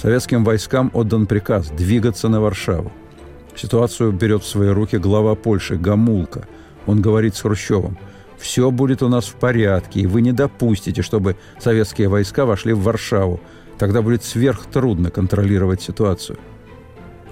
Советским 0.00 0.42
войскам 0.42 0.90
отдан 0.94 1.26
приказ 1.26 1.68
двигаться 1.68 2.30
на 2.30 2.40
Варшаву. 2.40 2.90
Ситуацию 3.54 4.12
берет 4.12 4.42
в 4.42 4.48
свои 4.48 4.70
руки 4.70 4.96
глава 4.96 5.34
Польши 5.34 5.76
Гамулка– 5.76 6.48
он 6.86 7.00
говорит 7.00 7.36
с 7.36 7.42
Хрущевым, 7.42 7.96
«Все 8.38 8.70
будет 8.70 9.02
у 9.02 9.08
нас 9.08 9.26
в 9.26 9.34
порядке, 9.34 10.00
и 10.00 10.06
вы 10.06 10.20
не 10.20 10.32
допустите, 10.32 11.02
чтобы 11.02 11.36
советские 11.60 12.08
войска 12.08 12.44
вошли 12.44 12.72
в 12.72 12.82
Варшаву. 12.82 13.40
Тогда 13.78 14.02
будет 14.02 14.24
сверхтрудно 14.24 15.10
контролировать 15.10 15.82
ситуацию». 15.82 16.38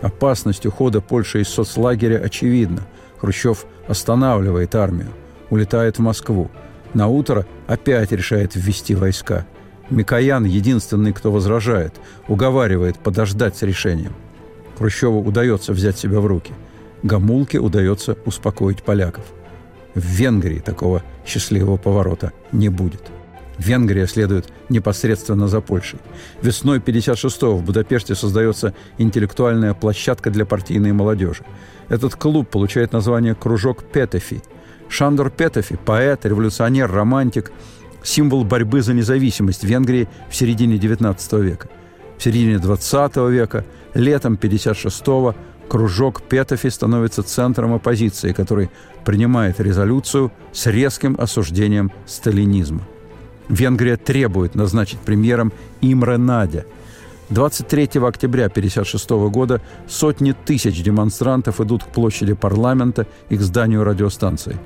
Опасность 0.02 0.66
ухода 0.66 1.00
Польши 1.00 1.42
из 1.42 1.48
соцлагеря 1.48 2.18
очевидна. 2.18 2.86
Хрущев 3.18 3.66
останавливает 3.86 4.74
армию, 4.74 5.10
улетает 5.50 5.98
в 5.98 6.02
Москву. 6.02 6.50
На 6.94 7.08
утро 7.08 7.46
опять 7.66 8.12
решает 8.12 8.54
ввести 8.54 8.94
войска. 8.94 9.46
Микоян 9.90 10.44
единственный, 10.44 11.12
кто 11.12 11.30
возражает, 11.30 11.94
уговаривает 12.28 12.98
подождать 12.98 13.56
с 13.56 13.62
решением. 13.62 14.14
Хрущеву 14.78 15.20
удается 15.20 15.72
взять 15.74 15.98
себя 15.98 16.20
в 16.20 16.26
руки. 16.26 16.54
Гамулке 17.02 17.58
удается 17.58 18.16
успокоить 18.24 18.82
поляков– 18.82 19.24
в 19.94 20.04
Венгрии 20.04 20.60
такого 20.60 21.02
счастливого 21.26 21.76
поворота 21.76 22.32
не 22.52 22.68
будет. 22.68 23.02
Венгрия 23.60 24.06
следует 24.06 24.50
непосредственно 24.70 25.46
за 25.46 25.60
Польшей. 25.60 25.98
Весной 26.40 26.78
56-го 26.78 27.56
в 27.56 27.62
Будапеште 27.62 28.14
создается 28.14 28.74
интеллектуальная 28.96 29.74
площадка 29.74 30.30
для 30.30 30.46
партийной 30.46 30.92
молодежи. 30.92 31.44
Этот 31.90 32.16
клуб 32.16 32.48
получает 32.48 32.92
название 32.92 33.34
«Кружок 33.34 33.84
Петефи». 33.84 34.42
Шандор 34.88 35.30
Петефи– 35.30 35.78
поэт, 35.84 36.24
революционер, 36.24 36.90
романтик, 36.90 37.52
символ 38.02 38.44
борьбы 38.44 38.80
за 38.80 38.94
независимость 38.94 39.62
Венгрии 39.62 40.08
в 40.30 40.34
середине 40.34 40.76
XIX 40.76 41.42
века. 41.42 41.68
В 42.16 42.22
середине 42.22 42.54
XX 42.54 43.30
века, 43.30 43.66
летом 43.92 44.38
56-го, 44.40 45.36
кружок 45.68 46.22
Петофи 46.22 46.70
становится 46.70 47.22
центром 47.22 47.74
оппозиции, 47.74 48.32
который 48.32 48.70
принимает 49.04 49.60
резолюцию 49.60 50.32
с 50.52 50.66
резким 50.66 51.14
осуждением 51.18 51.92
сталинизма. 52.06 52.80
Венгрия 53.50 53.96
требует 53.96 54.54
назначить 54.54 55.00
премьером 55.00 55.52
Имре 55.80 56.16
Надя. 56.16 56.66
23 57.30 58.00
октября 58.00 58.46
1956 58.46 59.10
года 59.30 59.60
сотни 59.88 60.32
тысяч 60.32 60.82
демонстрантов 60.82 61.60
идут 61.60 61.84
к 61.84 61.88
площади 61.88 62.34
парламента 62.34 63.06
и 63.28 63.36
к 63.36 63.40
зданию 63.40 63.82
радиостанции. 63.82 64.56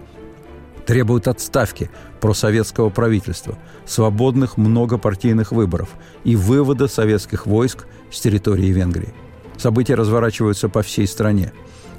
Требуют 0.86 1.28
отставки 1.28 1.90
просоветского 2.20 2.90
правительства, 2.90 3.56
свободных 3.86 4.58
многопартийных 4.58 5.50
выборов 5.50 5.88
и 6.24 6.36
вывода 6.36 6.86
советских 6.86 7.46
войск 7.46 7.86
с 8.10 8.20
территории 8.20 8.66
Венгрии. 8.66 9.14
События 9.56 9.94
разворачиваются 9.94 10.68
по 10.68 10.82
всей 10.82 11.06
стране. 11.06 11.52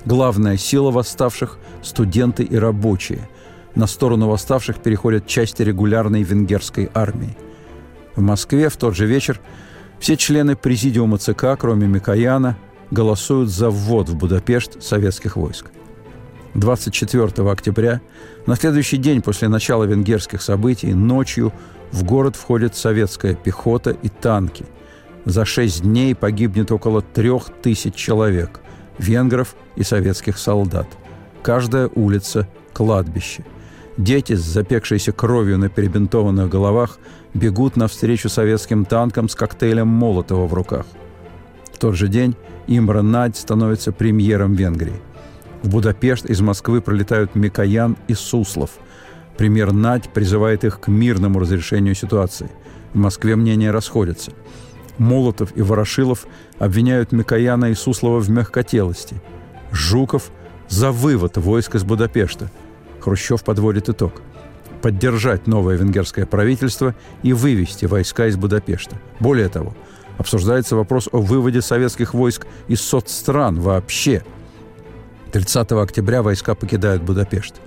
Главная 0.05 0.57
сила 0.57 0.91
восставших– 0.91 1.57
студенты 1.81 2.43
и 2.43 2.55
рабочие. 2.55 3.27
На 3.75 3.87
сторону 3.87 4.27
восставших 4.29 4.77
переходят 4.77 5.27
части 5.27 5.61
регулярной 5.61 6.23
венгерской 6.23 6.89
армии. 6.93 7.37
В 8.15 8.21
Москве 8.21 8.69
в 8.69 8.77
тот 8.77 8.95
же 8.95 9.05
вечер 9.05 9.39
все 9.99 10.17
члены 10.17 10.55
президиума 10.55 11.17
ЦК, 11.17 11.57
кроме 11.59 11.87
Микояна, 11.87 12.57
голосуют 12.91 13.49
за 13.49 13.69
ввод 13.69 14.09
в 14.09 14.15
Будапешт 14.15 14.81
советских 14.81 15.35
войск. 15.35 15.67
24 16.53 17.49
октября, 17.51 18.01
на 18.45 18.55
следующий 18.55 18.97
день 18.97 19.21
после 19.21 19.49
начала 19.49 19.83
венгерских 19.83 20.41
событий, 20.41 20.93
ночью 20.93 21.51
в 21.91 22.03
город 22.03 22.37
входит 22.37 22.75
советская 22.75 23.35
пехота 23.35 23.91
и 23.91 24.09
танки– 24.09 24.65
за 25.25 25.43
шесть 25.43 25.81
дней 25.81 26.13
погибнет 26.13 26.71
около 26.71 27.01
трех 27.01 27.45
тысяч 27.61 27.95
человек, 27.95 28.61
венгров 28.99 29.55
и 29.75 29.83
советских 29.83 30.37
солдат. 30.37 30.87
Каждая 31.41 31.89
улица– 31.95 32.47
кладбище. 32.73 33.43
Дети 33.97 34.33
с 34.33 34.41
запекшейся 34.41 35.11
кровью 35.11 35.57
на 35.57 35.69
перебинтованных 35.69 36.49
головах 36.49 36.99
бегут 37.33 37.77
навстречу 37.77 38.29
советским 38.29 38.85
танкам 38.85 39.29
с 39.29 39.35
коктейлем 39.35 39.87
Молотова 39.87 40.47
в 40.47 40.53
руках. 40.53 40.85
В 41.73 41.77
тот 41.77 41.95
же 41.95 42.07
день 42.07 42.35
Имра 42.67 43.01
Надь 43.01 43.37
становится 43.37 43.91
премьером 43.91 44.53
Венгрии. 44.53 45.01
В 45.63 45.69
Будапешт 45.69 46.25
из 46.25 46.41
Москвы 46.41 46.81
пролетают 46.81 47.35
Микоян 47.35 47.97
и 48.07 48.13
Суслов. 48.13 48.71
Премьер 49.37 49.71
Надь 49.71 50.09
призывает 50.09 50.63
их 50.63 50.79
к 50.79 50.87
мирному 50.87 51.39
разрешению 51.39 51.95
ситуации. 51.95 52.49
В 52.93 52.97
Москве 52.97 53.35
мнения 53.35 53.71
расходятся– 53.71 54.31
Молотов 54.97 55.55
и 55.55 55.61
Ворошилов 55.61 56.27
обвиняют 56.59 57.11
Микояна 57.11 57.65
и 57.65 57.73
Суслова 57.73 58.19
в 58.19 58.29
мягкотелости. 58.29 59.21
Жуков 59.71 60.31
за 60.69 60.91
вывод 60.91 61.37
войск 61.37 61.75
из 61.75 61.83
Будапешта. 61.83 62.49
Хрущев 63.05 63.43
подводит 63.43 63.87
итог. 63.87 64.13
Поддержать 64.81 65.45
новое 65.45 65.77
венгерское 65.77 66.25
правительство 66.25 66.95
и 67.21 67.33
вывести 67.33 67.85
войска 67.85 68.25
из 68.25 68.35
Будапешта. 68.35 68.99
Более 69.19 69.47
того, 69.47 69.75
обсуждается 70.17 70.75
вопрос 70.75 71.07
о 71.11 71.19
выводе 71.19 71.61
советских 71.61 72.15
войск 72.15 72.47
из 72.67 72.81
соцстран 72.81 73.59
вообще. 73.59 74.23
30 75.33 75.71
октября 75.73 76.23
войска 76.23 76.55
покидают 76.55 77.03
Будапешт. 77.03 77.61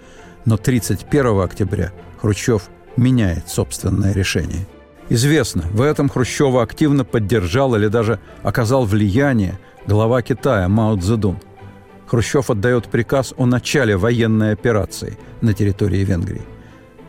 Но 0.44 0.56
31 0.56 1.40
октября 1.40 1.92
Хрущев 2.20 2.68
меняет 2.96 3.48
собственное 3.48 4.12
решение. 4.12 4.66
Известно, 5.08 5.62
в 5.70 5.82
этом 5.82 6.08
Хрущева 6.08 6.64
активно 6.64 7.04
поддержал 7.04 7.76
или 7.76 7.86
даже 7.86 8.18
оказал 8.42 8.86
влияние 8.86 9.60
глава 9.86 10.20
Китая 10.20 10.68
Мао 10.68 10.96
Цзэдун. 10.96 11.38
Хрущев 12.08 12.48
отдает 12.50 12.86
приказ 12.86 13.34
о 13.36 13.44
начале 13.44 13.96
военной 13.96 14.52
операции 14.52 15.18
на 15.42 15.52
территории 15.52 16.04
Венгрии. 16.04 16.42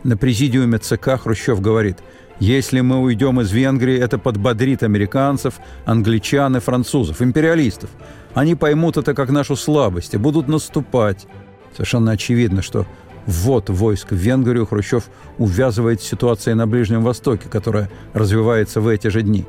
На 0.04 0.16
президиуме 0.16 0.78
ЦК 0.78 1.18
Хрущев 1.18 1.60
говорит, 1.62 1.98
если 2.38 2.80
мы 2.80 3.00
уйдем 3.00 3.40
из 3.40 3.50
Венгрии, 3.50 3.98
это 3.98 4.18
подбодрит 4.18 4.82
американцев, 4.82 5.54
англичан 5.86 6.56
и 6.56 6.60
французов, 6.60 7.22
империалистов. 7.22 7.88
Они 8.34 8.54
поймут 8.54 8.98
это 8.98 9.14
как 9.14 9.30
нашу 9.30 9.56
слабость 9.56 10.14
и 10.14 10.18
будут 10.18 10.48
наступать. 10.48 11.26
Совершенно 11.72 12.12
очевидно, 12.12 12.60
что 12.60 12.86
ввод 13.26 13.70
войск 13.70 14.10
в 14.10 14.16
Венгрию 14.16 14.66
Хрущев 14.66 15.04
увязывает 15.38 16.02
с 16.02 16.06
ситуацией 16.06 16.54
на 16.54 16.66
Ближнем 16.66 17.02
Востоке, 17.02 17.48
которая 17.48 17.90
развивается 18.12 18.80
в 18.80 18.88
эти 18.88 19.08
же 19.08 19.22
дни. 19.22 19.46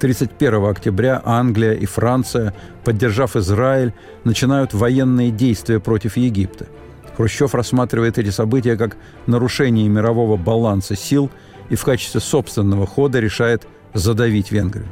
31 0.00 0.64
октября 0.66 1.22
Англия 1.24 1.72
и 1.72 1.86
Франция, 1.86 2.54
поддержав 2.84 3.36
Израиль, 3.36 3.92
начинают 4.24 4.74
военные 4.74 5.30
действия 5.30 5.80
против 5.80 6.16
Египта. 6.16 6.66
Хрущев 7.16 7.54
рассматривает 7.54 8.18
эти 8.18 8.30
события 8.30 8.76
как 8.76 8.96
нарушение 9.26 9.88
мирового 9.88 10.36
баланса 10.36 10.96
сил 10.96 11.30
и 11.70 11.76
в 11.76 11.84
качестве 11.84 12.20
собственного 12.20 12.86
хода 12.86 13.20
решает 13.20 13.66
задавить 13.94 14.50
Венгрию. 14.50 14.88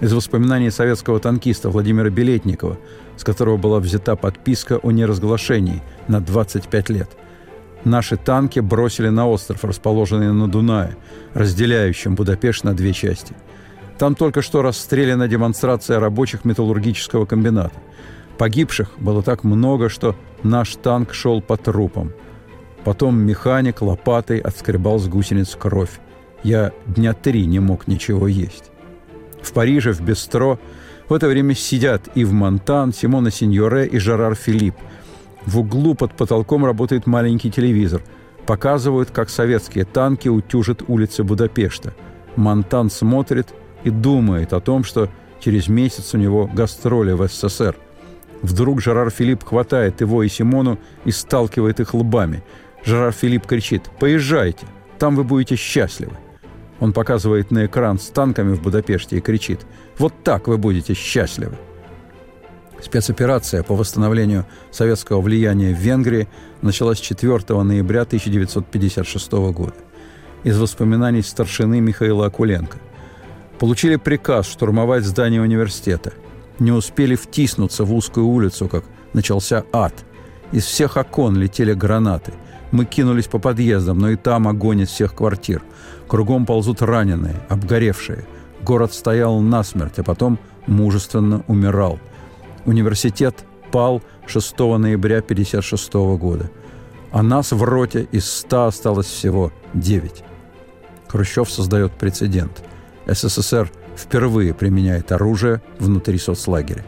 Из 0.00 0.12
воспоминаний 0.12 0.70
советского 0.70 1.18
танкиста 1.20 1.70
Владимира 1.70 2.10
Билетникова, 2.10 2.78
с 3.16 3.24
которого 3.24 3.56
была 3.56 3.80
взята 3.80 4.14
подписка 4.16 4.78
о 4.78 4.90
неразглашении 4.90 5.82
на 6.06 6.20
25 6.20 6.90
лет. 6.90 7.10
Наши 7.84 8.16
танки 8.16 8.60
бросили 8.60 9.08
на 9.08 9.28
остров, 9.28 9.64
расположенный 9.64 10.32
на 10.32 10.48
Дунае, 10.48 10.96
разделяющем 11.34 12.14
Будапешт 12.14 12.64
на 12.64 12.74
две 12.74 12.92
части. 12.92 13.34
Там 13.98 14.14
только 14.14 14.42
что 14.42 14.62
расстреляна 14.62 15.26
демонстрация 15.26 15.98
рабочих 15.98 16.44
металлургического 16.44 17.26
комбината. 17.26 17.74
Погибших 18.38 18.90
было 18.98 19.22
так 19.24 19.42
много, 19.42 19.88
что 19.88 20.14
наш 20.44 20.76
танк 20.76 21.12
шел 21.12 21.42
по 21.42 21.56
трупам. 21.56 22.12
Потом 22.84 23.18
механик 23.18 23.82
лопатой 23.82 24.38
отскребал 24.38 25.00
с 25.00 25.08
гусениц 25.08 25.56
кровь. 25.56 25.98
Я 26.44 26.72
дня 26.86 27.12
три 27.12 27.44
не 27.46 27.58
мог 27.58 27.88
ничего 27.88 28.28
есть. 28.28 28.70
В 29.42 29.52
Париже, 29.52 29.92
в 29.92 30.00
Бестро, 30.00 30.60
в 31.08 31.12
это 31.12 31.26
время 31.26 31.54
сидят 31.54 32.08
Ив 32.14 32.30
Монтан, 32.30 32.92
Симона 32.92 33.32
Синьоре 33.32 33.86
и 33.86 33.98
Жерар 33.98 34.36
Филипп. 34.36 34.76
В 35.44 35.58
углу 35.58 35.94
под 35.94 36.12
потолком 36.12 36.64
работает 36.64 37.06
маленький 37.06 37.50
телевизор. 37.50 38.02
Показывают, 38.46 39.10
как 39.10 39.28
советские 39.28 39.84
танки 39.84 40.28
утюжат 40.28 40.82
улицы 40.86 41.24
Будапешта. 41.24 41.94
Монтан 42.36 42.90
смотрит 42.90 43.48
и 43.84 43.90
думает 43.90 44.52
о 44.52 44.60
том, 44.60 44.84
что 44.84 45.08
через 45.40 45.68
месяц 45.68 46.14
у 46.14 46.18
него 46.18 46.46
гастроли 46.46 47.12
в 47.12 47.26
СССР. 47.26 47.76
Вдруг 48.42 48.80
Жерар 48.80 49.10
Филипп 49.10 49.44
хватает 49.44 50.00
его 50.00 50.22
и 50.22 50.28
Симону 50.28 50.78
и 51.04 51.10
сталкивает 51.10 51.80
их 51.80 51.94
лбами. 51.94 52.44
Жерар 52.84 53.12
Филипп 53.12 53.46
кричит 53.46 53.90
«Поезжайте, 53.98 54.66
там 54.98 55.16
вы 55.16 55.24
будете 55.24 55.56
счастливы». 55.56 56.16
Он 56.80 56.92
показывает 56.92 57.50
на 57.50 57.66
экран 57.66 57.98
с 57.98 58.06
танками 58.08 58.54
в 58.54 58.62
Будапеште 58.62 59.18
и 59.18 59.20
кричит 59.20 59.66
«Вот 59.98 60.12
так 60.22 60.46
вы 60.46 60.58
будете 60.58 60.94
счастливы». 60.94 61.56
Спецоперация 62.80 63.64
по 63.64 63.74
восстановлению 63.74 64.46
советского 64.70 65.20
влияния 65.20 65.74
в 65.74 65.78
Венгрии 65.78 66.28
началась 66.62 67.00
4 67.00 67.62
ноября 67.62 68.02
1956 68.02 69.32
года. 69.32 69.74
Из 70.44 70.56
воспоминаний 70.56 71.22
старшины 71.22 71.80
Михаила 71.80 72.26
Акуленко. 72.26 72.78
Получили 73.58 73.96
приказ 73.96 74.46
штурмовать 74.46 75.04
здание 75.04 75.42
университета. 75.42 76.12
Не 76.60 76.70
успели 76.70 77.16
втиснуться 77.16 77.84
в 77.84 77.92
узкую 77.92 78.26
улицу, 78.26 78.68
как 78.68 78.84
начался 79.12 79.64
ад. 79.72 79.94
Из 80.52 80.64
всех 80.64 80.96
окон 80.96 81.36
летели 81.36 81.72
гранаты. 81.72 82.32
Мы 82.70 82.84
кинулись 82.84 83.26
по 83.26 83.38
подъездам, 83.38 83.98
но 83.98 84.10
и 84.10 84.16
там 84.16 84.46
огонь 84.46 84.82
из 84.82 84.90
всех 84.90 85.14
квартир. 85.14 85.62
Кругом 86.06 86.46
ползут 86.46 86.82
раненые, 86.82 87.34
обгоревшие. 87.48 88.26
Город 88.62 88.92
стоял 88.92 89.40
насмерть, 89.40 89.98
а 89.98 90.04
потом 90.04 90.38
мужественно 90.66 91.42
умирал. 91.48 91.98
Университет 92.64 93.44
пал 93.72 94.02
6 94.26 94.58
ноября 94.58 95.18
1956 95.18 95.92
года. 96.18 96.50
А 97.10 97.22
нас 97.22 97.52
в 97.52 97.62
роте 97.62 98.06
из 98.12 98.30
100 98.30 98.66
осталось 98.66 99.06
всего 99.06 99.52
9. 99.74 100.22
Хрущев 101.08 101.50
создает 101.50 101.92
прецедент. 101.92 102.62
СССР 103.08 103.70
впервые 103.96 104.54
применяет 104.54 105.10
оружие 105.12 105.62
внутри 105.78 106.18
соцлагеря. 106.18 106.84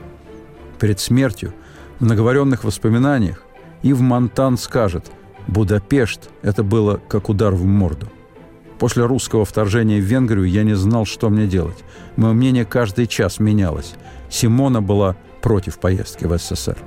Перед 0.78 1.00
смертью 1.00 1.52
в 1.98 2.06
наговоренных 2.06 2.64
воспоминаниях 2.64 3.42
Ив 3.83 4.00
Монтан 4.00 4.56
скажет 4.59 5.11
«Будапешт– 5.48 6.30
это 6.42 6.62
было 6.62 7.00
как 7.09 7.28
удар 7.28 7.54
в 7.54 7.64
морду». 7.64 8.09
После 8.78 9.04
русского 9.04 9.44
вторжения 9.44 10.00
в 10.00 10.04
Венгрию 10.04 10.46
я 10.46 10.62
не 10.62 10.74
знал, 10.74 11.04
что 11.04 11.28
мне 11.28 11.46
делать. 11.46 11.76
Мое 12.16 12.33
мнение 12.33 12.64
каждый 12.64 13.06
час 13.06 13.38
менялось. 13.38 13.94
Симона 14.30 14.80
была 14.80 15.16
против 15.42 15.78
поездки 15.78 16.24
в 16.24 16.37
СССР. 16.38 16.78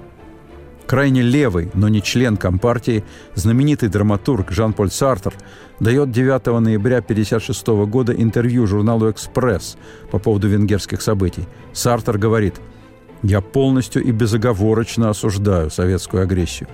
Крайне 0.87 1.21
левый, 1.21 1.71
но 1.73 1.87
не 1.89 2.01
член 2.01 2.37
Компартии, 2.37 3.03
знаменитый 3.35 3.89
драматург 3.89 4.51
Жан-Поль 4.51 4.91
Сартер 4.91 5.33
дает 5.79 6.11
9 6.11 6.45
ноября 6.61 6.97
1956 6.97 7.67
года 7.89 8.13
интервью 8.13 8.67
журналу 8.67 9.09
«Экспресс» 9.09 9.77
по 10.11 10.19
поводу 10.19 10.47
венгерских 10.47 11.01
событий. 11.01 11.47
Сартер 11.73 12.17
говорит– 12.17 12.55
я 13.23 13.39
полностью 13.39 14.03
и 14.03 14.11
безоговорочно 14.11 15.09
осуждаю 15.09 15.69
советскую 15.69 16.23
агрессию. 16.23 16.67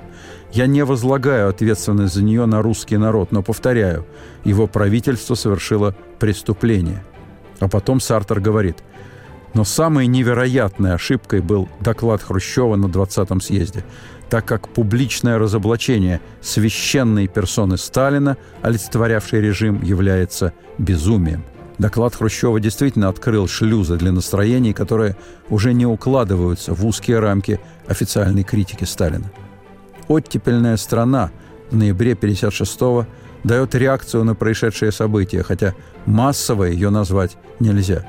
Я 0.51 0.65
не 0.65 0.83
возлагаю 0.83 1.47
ответственность 1.47 2.15
за 2.15 2.23
нее 2.23 2.47
на 2.47 2.63
русский 2.63 2.97
народ, 2.97 3.31
но 3.31 3.43
повторяю, 3.43 4.07
его 4.43 4.65
правительство 4.65 5.35
совершило 5.35 5.95
преступление. 6.17 7.03
А 7.59 7.67
потом 7.67 7.99
Сартер 7.99 8.39
говорит, 8.39 8.77
но 9.53 9.63
самой 9.63 10.07
невероятной 10.07 10.93
ошибкой 10.93 11.41
был 11.41 11.69
доклад 11.79 12.21
Хрущева 12.21 12.75
на 12.75 12.85
20-м 12.85 13.41
съезде, 13.41 13.83
так 14.29 14.45
как 14.45 14.69
публичное 14.69 15.39
разоблачение 15.39 16.21
священной 16.41 17.27
персоны 17.27 17.77
Сталина, 17.77 18.37
олицетворявшей 18.61 19.41
режим, 19.41 19.81
является 19.83 20.53
безумием– 20.77 21.43
Доклад 21.79 22.13
Хрущева 22.13 22.59
действительно 22.59 23.07
открыл 23.07 23.47
шлюзы 23.47 23.95
для 23.95 24.11
настроений, 24.11 24.73
которые 24.73 25.15
уже 25.49 25.73
не 25.73 25.85
укладываются 25.85 26.73
в 26.73 26.85
узкие 26.85 27.19
рамки 27.19 27.59
официальной 27.87 28.43
критики 28.43 28.83
Сталина. 28.83 29.31
Оттепельная 30.09 30.75
страна 30.75 31.31
в 31.71 31.77
ноябре 31.77 32.13
1956-го 32.13 33.07
дает 33.45 33.75
реакцию 33.75 34.25
на 34.25 34.35
происшедшие 34.35 34.91
события, 34.91 35.41
хотя 35.41 35.73
массово 36.05 36.65
ее 36.65 36.89
назвать 36.89 37.37
нельзя. 37.61 38.05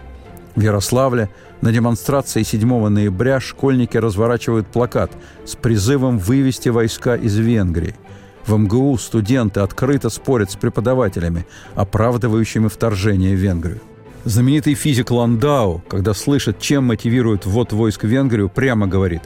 В 0.56 0.60
Ярославле 0.60 1.30
на 1.60 1.72
демонстрации 1.72 2.42
7 2.42 2.88
ноября 2.88 3.40
школьники 3.40 3.96
разворачивают 3.96 4.66
плакат 4.66 5.12
с 5.44 5.54
призывом 5.54 6.18
вывести 6.18 6.68
войска 6.68 7.16
из 7.16 7.36
Венгрии– 7.36 7.94
в 8.46 8.56
МГУ 8.56 8.96
студенты 8.98 9.60
открыто 9.60 10.08
спорят 10.08 10.50
с 10.50 10.56
преподавателями, 10.56 11.46
оправдывающими 11.74 12.68
вторжение 12.68 13.36
в 13.36 13.38
Венгрию. 13.38 13.80
Знаменитый 14.24 14.74
физик 14.74 15.10
Ландау, 15.10 15.82
когда 15.88 16.14
слышит, 16.14 16.58
чем 16.58 16.84
мотивирует 16.84 17.46
ввод 17.46 17.72
войск 17.72 18.02
в 18.02 18.08
Венгрию, 18.08 18.48
прямо 18.48 18.86
говорит 18.86 19.22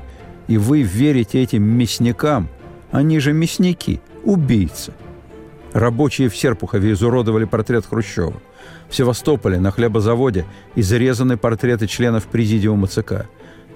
«И 0.46 0.58
вы 0.58 0.82
верите 0.82 1.42
этим 1.42 1.62
мясникам? 1.62 2.48
Они 2.92 3.18
же 3.18 3.32
мясники, 3.32 4.00
убийцы». 4.24 4.92
Рабочие 5.74 6.30
в 6.30 6.36
Серпухове 6.36 6.92
изуродовали 6.92 7.44
портрет 7.44 7.84
Хрущева. 7.84 8.40
В 8.88 8.96
Севастополе 8.96 9.60
на 9.60 9.70
хлебозаводе 9.70 10.46
изрезаны 10.74 11.36
портреты 11.36 11.86
членов 11.86 12.24
президиума 12.24 12.86
ЦК. 12.86 13.26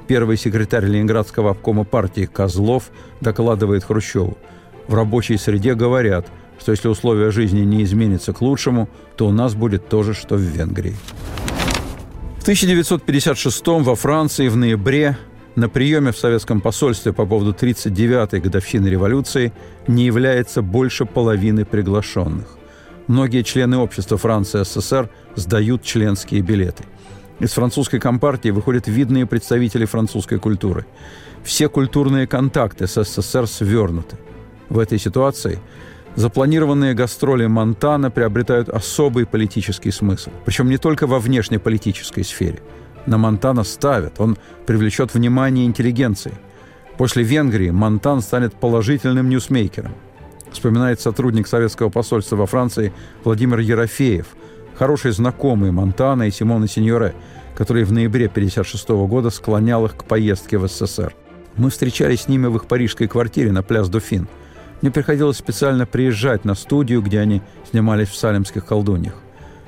Первый 0.06 0.38
секретарь 0.38 0.86
Ленинградского 0.86 1.50
обкома 1.50 1.84
партии 1.84 2.24
Козлов 2.24 2.84
докладывает 3.20 3.84
Хрущеву– 3.84 4.38
в 4.88 4.94
рабочей 4.94 5.36
среде 5.36 5.74
говорят, 5.74 6.26
что 6.58 6.72
если 6.72 6.88
условия 6.88 7.30
жизни 7.30 7.60
не 7.60 7.84
изменятся 7.84 8.32
к 8.32 8.40
лучшему, 8.40 8.88
то 9.16 9.28
у 9.28 9.30
нас 9.30 9.54
будет 9.54 9.86
то 9.88 10.02
же, 10.02 10.14
что 10.14 10.36
в 10.36 10.40
Венгрии. 10.40 10.96
В 12.38 12.42
1956 12.42 13.66
во 13.66 13.94
Франции 13.94 14.48
в 14.48 14.56
ноябре 14.56 15.18
на 15.58 15.68
приеме 15.68 16.12
в 16.12 16.16
советском 16.16 16.60
посольстве 16.60 17.12
по 17.12 17.26
поводу 17.26 17.52
39-й 17.52 18.40
годовщины 18.40 18.86
революции 18.86 19.52
не 19.88 20.04
является 20.04 20.62
больше 20.62 21.04
половины 21.04 21.64
приглашенных. 21.64 22.46
Многие 23.08 23.42
члены 23.42 23.78
общества 23.78 24.16
Франции 24.18 24.62
СССР 24.62 25.10
сдают 25.34 25.82
членские 25.82 26.42
билеты. 26.42 26.84
Из 27.40 27.52
французской 27.52 27.98
компартии 27.98 28.50
выходят 28.50 28.86
видные 28.86 29.26
представители 29.26 29.84
французской 29.84 30.38
культуры. 30.38 30.86
Все 31.42 31.68
культурные 31.68 32.28
контакты 32.28 32.86
с 32.86 33.02
СССР 33.02 33.48
свернуты. 33.48 34.16
В 34.68 34.78
этой 34.78 34.98
ситуации 34.98 35.58
запланированные 36.14 36.94
гастроли 36.94 37.46
Монтана 37.46 38.12
приобретают 38.12 38.68
особый 38.68 39.26
политический 39.26 39.90
смысл. 39.90 40.30
Причем 40.44 40.68
не 40.68 40.78
только 40.78 41.08
во 41.08 41.18
внешнеполитической 41.18 42.22
сфере– 42.22 42.60
на 43.06 43.18
Монтана 43.18 43.64
ставят, 43.64 44.20
он 44.20 44.36
привлечет 44.66 45.14
внимание 45.14 45.66
интеллигенции. 45.66 46.34
После 46.96 47.22
Венгрии 47.22 47.70
Монтан 47.70 48.20
станет 48.20 48.54
положительным 48.54 49.28
ньюсмейкером. 49.28 49.92
Вспоминает 50.50 51.00
сотрудник 51.00 51.46
советского 51.46 51.90
посольства 51.90 52.36
во 52.36 52.46
Франции 52.46 52.92
Владимир 53.24 53.58
Ерофеев, 53.58 54.26
хороший 54.76 55.12
знакомый 55.12 55.70
Монтана 55.70 56.24
и 56.24 56.30
Симона 56.30 56.66
Синьоре, 56.66 57.14
который 57.54 57.84
в 57.84 57.92
ноябре 57.92 58.26
1956 58.26 58.88
года 59.08 59.30
склонял 59.30 59.84
их 59.84 59.96
к 59.96 60.04
поездке 60.04 60.58
в 60.58 60.68
СССР. 60.68 61.14
Мы 61.56 61.70
встречались 61.70 62.22
с 62.22 62.28
ними 62.28 62.46
в 62.46 62.56
их 62.56 62.66
парижской 62.66 63.08
квартире 63.08 63.50
на 63.50 63.62
пляс 63.62 63.88
Дофин. 63.88 64.28
Мне 64.80 64.92
приходилось 64.92 65.38
специально 65.38 65.86
приезжать 65.86 66.44
на 66.44 66.54
студию, 66.54 67.02
где 67.02 67.18
они 67.18 67.42
снимались 67.68 68.08
в 68.08 68.16
салемских 68.16 68.64
колдуньях. 68.64 69.14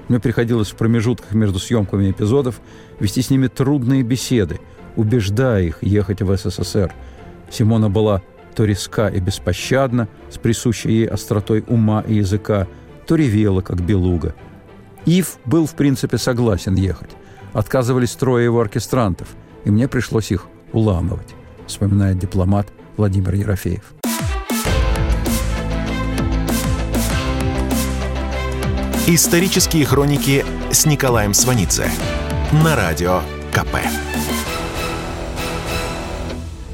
Мне 0.07 0.21
приходилось 0.21 0.71
в 0.71 0.77
промежутках 0.77 1.33
между 1.33 1.59
съемками 1.59 2.11
эпизодов 2.11 2.61
вести 3.01 3.23
с 3.23 3.31
ними 3.31 3.49
трудные 3.49 4.03
беседы, 4.03 4.61
убеждая 4.97 5.65
их 5.65 5.79
ехать 5.83 6.23
в 6.23 6.37
СССР. 6.37 6.93
Симона 7.51 7.91
была 7.91 8.23
то 8.55 8.65
резка 8.65 9.09
и 9.09 9.21
беспощадна, 9.21 10.09
с 10.31 10.39
присущей 10.39 10.91
ей 10.91 11.07
остротой 11.09 11.65
ума 11.67 12.05
и 12.07 12.15
языка, 12.15 12.67
то 13.07 13.17
ревела, 13.17 13.61
как 13.61 13.81
белуга. 13.81 14.35
Ив 15.07 15.39
был, 15.45 15.67
в 15.67 15.75
принципе, 15.75 16.19
согласен 16.19 16.75
ехать. 16.75 17.11
Отказывались 17.53 18.13
трое 18.13 18.45
его 18.45 18.61
оркестрантов, 18.61 19.29
и 19.65 19.71
мне 19.71 19.89
пришлось 19.89 20.31
их 20.31 20.47
уламывать, 20.73 21.35
вспоминает 21.67 22.19
дипломат 22.19 22.69
Владимир 22.97 23.35
Ерофеев. 23.35 23.95
Исторические 29.07 29.87
хроники 29.87 30.45
с 30.71 30.87
Николаем 30.87 31.35
Сванидзе 31.35 31.91
на 32.53 32.77
радио 32.77 33.21
КП. 33.53 33.77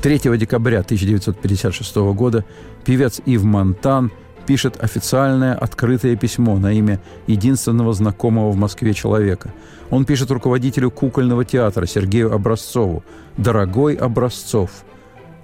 3 0.02 0.18
декабря 0.38 0.80
1956 0.80 1.96
года 1.96 2.44
певец 2.84 3.20
Ив 3.26 3.42
Монтан 3.44 4.10
пишет 4.46 4.82
официальное 4.82 5.54
открытое 5.54 6.16
письмо 6.16 6.58
на 6.58 6.72
имя 6.72 7.00
единственного 7.26 7.92
знакомого 7.92 8.50
в 8.50 8.56
Москве 8.56 8.94
человека. 8.94 9.52
Он 9.90 10.04
пишет 10.04 10.30
руководителю 10.30 10.90
кукольного 10.90 11.44
театра 11.44 11.86
Сергею 11.86 12.32
Образцову 12.32 13.04
«Дорогой 13.36 13.94
Образцов». 13.94 14.70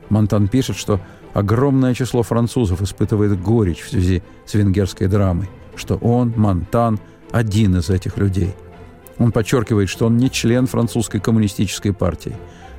Монтан 0.08 0.48
пишет, 0.48 0.76
что 0.76 1.00
огромное 1.34 1.94
число 1.94 2.22
французов 2.22 2.82
испытывает 2.82 3.40
горечь 3.40 3.80
в 3.80 3.90
связи 3.90 4.22
с 4.46 4.54
венгерской 4.54 5.08
драмой– 5.08 5.48
что 5.76 5.96
он, 5.96 6.32
Монтан, 6.36 7.00
один 7.30 7.76
из 7.76 7.90
этих 7.90 8.16
людей. 8.16 8.54
Он 9.18 9.32
подчеркивает, 9.32 9.88
что 9.88 10.06
он 10.06 10.16
не 10.16 10.30
член 10.30 10.66
французской 10.66 11.20
коммунистической 11.20 11.92
партии. 11.92 12.36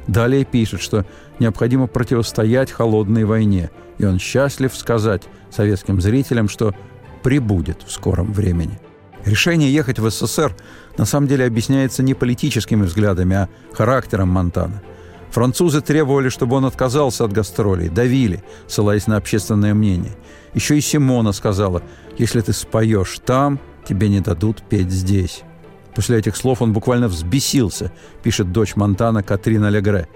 Далее 0.07 0.43
пишет, 0.43 0.81
что 0.81 1.05
необходимо 1.39 1.87
противостоять 1.87 2.71
холодной 2.71 3.23
войне, 3.23 3.71
и 3.97 4.05
он 4.05 4.19
счастлив 4.19 4.75
сказать 4.75 5.23
советским 5.49 6.01
зрителям, 6.01 6.49
что 6.49 6.75
прибудет 7.21 7.83
в 7.85 7.91
скором 7.91 8.33
времени. 8.33 8.79
Решение 9.25 9.73
ехать 9.73 9.99
в 9.99 10.09
СССР 10.09 10.53
на 10.97 11.05
самом 11.05 11.27
деле 11.27 11.45
объясняется 11.45 12.03
не 12.03 12.13
политическими 12.13 12.83
взглядами, 12.83 13.35
а 13.35 13.49
характером 13.71 14.29
Монтана. 14.29 14.81
Французы 15.31 15.81
требовали, 15.81 16.29
чтобы 16.29 16.57
он 16.57 16.65
отказался 16.65 17.23
от 17.23 17.33
гастролей, 17.33 17.89
давили, 17.89 18.43
ссылаясь 18.67 19.07
на 19.07 19.17
общественное 19.17 19.73
мнение. 19.73 20.11
Еще 20.53 20.77
и 20.77 20.81
Симона 20.81 21.31
сказала, 21.31 21.81
если 22.17 22.41
ты 22.41 22.53
споешь 22.53 23.19
там, 23.25 23.59
тебе 23.87 24.09
не 24.09 24.19
дадут 24.19 24.61
петь 24.61 24.91
здесь. 24.91 25.43
После 25.95 26.17
этих 26.17 26.35
слов 26.35 26.61
он 26.61 26.73
буквально 26.73 27.07
взбесился, 27.07 27.91
пишет 28.23 28.51
дочь 28.51 28.75
Монтана 28.75 29.23
Катрина 29.23 29.69
Легре. 29.69 30.07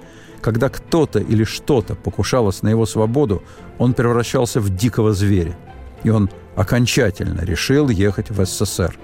Когда 0.42 0.70
кто-то 0.70 1.20
или 1.20 1.44
что-то 1.44 1.96
покушалось 1.96 2.62
на 2.62 2.70
его 2.70 2.86
свободу, 2.86 3.44
он 3.78 3.94
превращался 3.94 4.60
в 4.60 4.70
дикого 4.70 5.14
зверя. 5.14 5.58
И 6.04 6.10
он 6.10 6.30
окончательно 6.56 7.42
решил 7.42 7.90
ехать 7.90 8.30
в 8.30 8.44
СССР. 8.46 8.98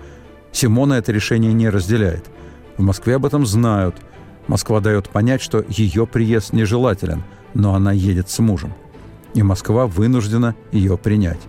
Симона 0.52 0.94
это 0.96 1.12
решение 1.12 1.54
не 1.54 1.70
разделяет. 1.70 2.26
В 2.78 2.82
Москве 2.82 3.16
об 3.16 3.26
этом 3.26 3.46
знают. 3.46 3.96
Москва 4.48 4.80
дает 4.80 5.10
понять, 5.10 5.42
что 5.42 5.64
ее 5.68 6.06
приезд 6.06 6.54
нежелателен, 6.54 7.24
но 7.54 7.74
она 7.76 7.92
едет 7.92 8.30
с 8.30 8.40
мужем. 8.40 8.74
И 9.34 9.42
Москва 9.42 9.88
вынуждена 9.88 10.56
ее 10.72 10.98
принять. 10.98 11.40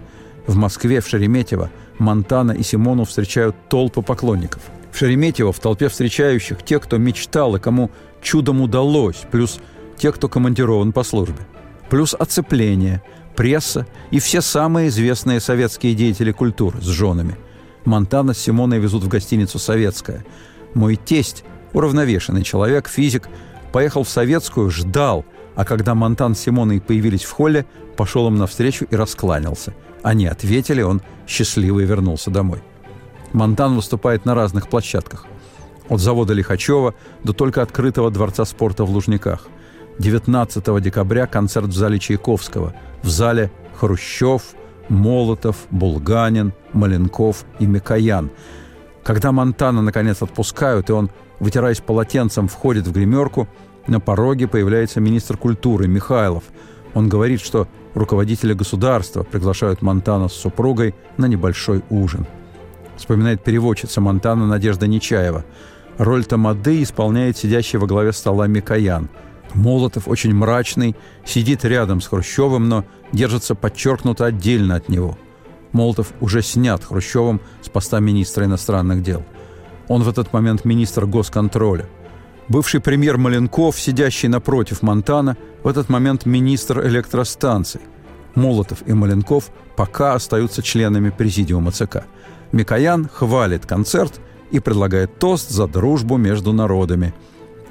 В 0.46 0.56
Москве, 0.56 1.00
в 1.00 1.08
Шереметьево, 1.08 1.70
Монтана 1.98 2.52
и 2.52 2.62
Симону 2.62 3.04
встречают 3.04 3.56
толпы 3.68 4.02
поклонников. 4.02 4.62
В 4.94 4.96
Шереметьево 4.96 5.52
в 5.52 5.58
толпе 5.58 5.88
встречающих 5.88 6.62
те, 6.62 6.78
кто 6.78 6.98
мечтал 6.98 7.56
и 7.56 7.58
кому 7.58 7.90
чудом 8.22 8.60
удалось, 8.60 9.24
плюс 9.28 9.58
те, 9.96 10.12
кто 10.12 10.28
командирован 10.28 10.92
по 10.92 11.02
службе. 11.02 11.48
Плюс 11.90 12.14
оцепление, 12.14 13.02
пресса 13.34 13.88
и 14.12 14.20
все 14.20 14.40
самые 14.40 14.90
известные 14.90 15.40
советские 15.40 15.96
деятели 15.96 16.30
культуры 16.30 16.80
с 16.80 16.84
женами. 16.84 17.36
Монтана 17.84 18.34
с 18.34 18.38
Симоной 18.38 18.78
везут 18.78 19.02
в 19.02 19.08
гостиницу 19.08 19.58
«Советская». 19.58 20.24
Мой 20.74 20.94
тесть, 20.94 21.42
уравновешенный 21.72 22.44
человек, 22.44 22.88
физик, 22.88 23.28
поехал 23.72 24.04
в 24.04 24.08
Советскую, 24.08 24.70
ждал, 24.70 25.24
а 25.56 25.64
когда 25.64 25.96
Монтан 25.96 26.36
с 26.36 26.40
Симоной 26.40 26.80
появились 26.80 27.24
в 27.24 27.32
холле, 27.32 27.66
пошел 27.96 28.28
им 28.28 28.36
навстречу 28.36 28.86
и 28.88 28.94
раскланялся. 28.94 29.74
Они 30.04 30.26
ответили, 30.26 30.82
он 30.82 31.02
счастливый 31.26 31.84
вернулся 31.84 32.30
домой. 32.30 32.62
Монтан 33.34 33.74
выступает 33.74 34.24
на 34.24 34.36
разных 34.36 34.68
площадках. 34.68 35.26
От 35.88 36.00
завода 36.00 36.32
Лихачева 36.32 36.94
до 37.24 37.32
только 37.32 37.62
открытого 37.62 38.10
Дворца 38.12 38.44
спорта 38.44 38.84
в 38.84 38.90
Лужниках. 38.90 39.48
19 39.98 40.80
декабря 40.80 41.26
концерт 41.26 41.66
в 41.66 41.72
зале 41.72 41.98
Чайковского. 41.98 42.74
В 43.02 43.08
зале 43.08 43.50
Хрущев, 43.74 44.54
Молотов, 44.88 45.56
Булганин, 45.70 46.52
Маленков 46.72 47.44
и 47.58 47.66
Микоян. 47.66 48.30
Когда 49.02 49.32
Монтана 49.32 49.82
наконец 49.82 50.22
отпускают, 50.22 50.88
и 50.88 50.92
он, 50.92 51.10
вытираясь 51.40 51.80
полотенцем, 51.80 52.46
входит 52.46 52.86
в 52.86 52.92
гримерку, 52.92 53.48
на 53.88 53.98
пороге 53.98 54.46
появляется 54.46 55.00
министр 55.00 55.36
культуры 55.36 55.88
Михайлов. 55.88 56.44
Он 56.94 57.08
говорит, 57.08 57.40
что 57.40 57.66
руководители 57.94 58.54
государства 58.54 59.24
приглашают 59.24 59.82
Монтана 59.82 60.28
с 60.28 60.34
супругой 60.34 60.94
на 61.16 61.26
небольшой 61.26 61.82
ужин. 61.90 62.26
Вспоминает 62.96 63.42
переводчица 63.42 64.00
Монтана 64.00 64.46
Надежда 64.46 64.86
Нечаева. 64.86 65.44
Роль 65.98 66.24
Тамады 66.24 66.82
исполняет 66.82 67.36
сидящий 67.36 67.78
во 67.78 67.86
главе 67.86 68.12
стола 68.12 68.46
Микоян. 68.46 69.08
Молотов 69.54 70.08
очень 70.08 70.34
мрачный, 70.34 70.96
сидит 71.24 71.64
рядом 71.64 72.00
с 72.00 72.08
Хрущевым, 72.08 72.68
но 72.68 72.84
держится 73.12 73.54
подчеркнуто 73.54 74.24
отдельно 74.24 74.76
от 74.76 74.88
него. 74.88 75.16
Молотов 75.72 76.12
уже 76.20 76.42
снят 76.42 76.82
Хрущевым 76.82 77.40
с 77.62 77.68
поста 77.68 78.00
министра 78.00 78.44
иностранных 78.44 79.02
дел. 79.02 79.24
Он 79.88 80.02
в 80.02 80.08
этот 80.08 80.32
момент 80.32 80.64
министр 80.64 81.06
госконтроля– 81.06 81.86
Бывший 82.48 82.80
премьер 82.80 83.16
Маленков, 83.16 83.80
сидящий 83.80 84.28
напротив 84.28 84.82
Монтана, 84.82 85.36
в 85.62 85.68
этот 85.68 85.88
момент 85.88 86.26
министр 86.26 86.86
электростанций. 86.86 87.80
Молотов 88.34 88.82
и 88.86 88.92
Маленков 88.92 89.50
пока 89.76 90.14
остаются 90.14 90.62
членами 90.62 91.08
президиума 91.08 91.70
ЦК. 91.70 92.04
Микоян 92.54 93.08
хвалит 93.12 93.66
концерт 93.66 94.20
и 94.52 94.60
предлагает 94.60 95.18
тост 95.18 95.50
за 95.50 95.66
дружбу 95.66 96.16
между 96.16 96.52
народами. 96.52 97.12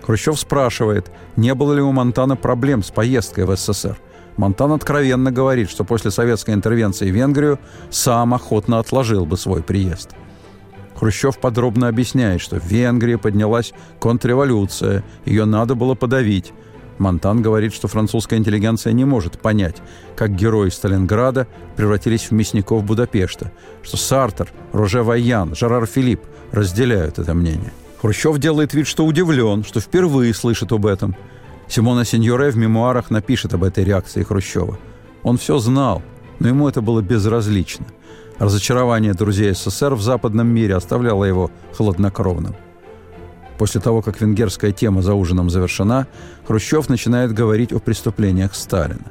Хрущев 0.06 0.38
спрашивает, 0.38 1.10
не 1.38 1.54
было 1.56 1.72
ли 1.72 1.82
у 1.82 1.93
Монтана 1.93 2.36
проблем 2.36 2.84
с 2.84 2.91
поездкой 2.91 3.46
в 3.46 3.56
СССР. 3.56 3.98
Монтан 4.36 4.74
откровенно 4.74 5.32
говорит, 5.32 5.69
что 5.69 5.86
после 5.86 6.12
советской 6.12 6.54
интервенции 6.54 7.10
в 7.10 7.15
Венгрию 7.15 7.60
сам 7.91 8.34
охотно 8.34 8.80
отложил 8.80 9.26
бы 9.26 9.38
свой 9.38 9.63
приезд– 9.63 10.10
Хрущев 10.96 11.38
подробно 11.38 11.88
объясняет, 11.89 12.39
что 12.39 12.60
в 12.60 12.65
Венгрии 12.65 13.15
поднялась 13.15 13.74
контрреволюция, 14.00 15.04
ее 15.26 15.46
надо 15.46 15.76
было 15.76 15.96
подавить. 15.96 16.54
Монтан 16.97 17.41
говорит, 17.41 17.73
что 17.73 17.88
французская 17.88 18.38
интеллигенция 18.38 18.93
не 18.93 19.06
может 19.06 19.39
понять, 19.39 19.77
как 20.15 20.36
герои 20.36 20.69
Сталинграда 20.69 21.47
превратились 21.75 22.29
в 22.29 22.32
мясников 22.32 22.84
Будапешта, 22.84 23.51
что 23.82 23.97
Сартер, 23.97 24.51
Роже 24.71 25.03
Вайян, 25.03 25.56
Жерар 25.56 25.86
Филипп 25.86 26.21
разделяют 26.51 27.19
это 27.19 27.34
мнение. 27.34 27.73
Хрущев 28.01 28.38
делает 28.38 28.73
вид, 28.73 28.88
что 28.88 29.06
удивлен, 29.06 29.63
что 29.63 29.79
впервые 29.79 30.34
слышит 30.34 30.71
об 30.71 30.86
этом. 30.86 31.15
Симона 31.67 32.06
Синьоре 32.06 32.51
в 32.51 32.58
мемуарах 32.58 33.10
напишет 33.10 33.53
об 33.53 33.63
этой 33.63 33.84
реакции 33.84 34.23
Хрущева. 34.23 34.77
Он 35.23 35.38
все 35.38 35.58
знал, 35.58 36.03
но 36.39 36.49
ему 36.49 36.67
это 36.67 36.82
было 36.82 37.01
безразлично. 37.01 37.86
Разочарование 38.39 39.13
друзей 39.13 39.53
СССР 39.53 39.93
в 39.93 40.01
западном 40.01 40.47
мире 40.47 40.75
оставляло 40.75 41.23
его 41.23 41.49
хладнокровным. 41.75 42.56
После 43.57 43.79
того, 43.81 44.01
как 44.01 44.19
венгерская 44.19 44.71
тема 44.71 45.01
за 45.01 45.13
ужином 45.13 45.49
завершена, 45.49 46.07
Хрущев 46.47 46.89
начинает 46.89 47.33
говорить 47.33 47.71
о 47.71 47.79
преступлениях 47.79 48.55
Сталина. 48.55 49.05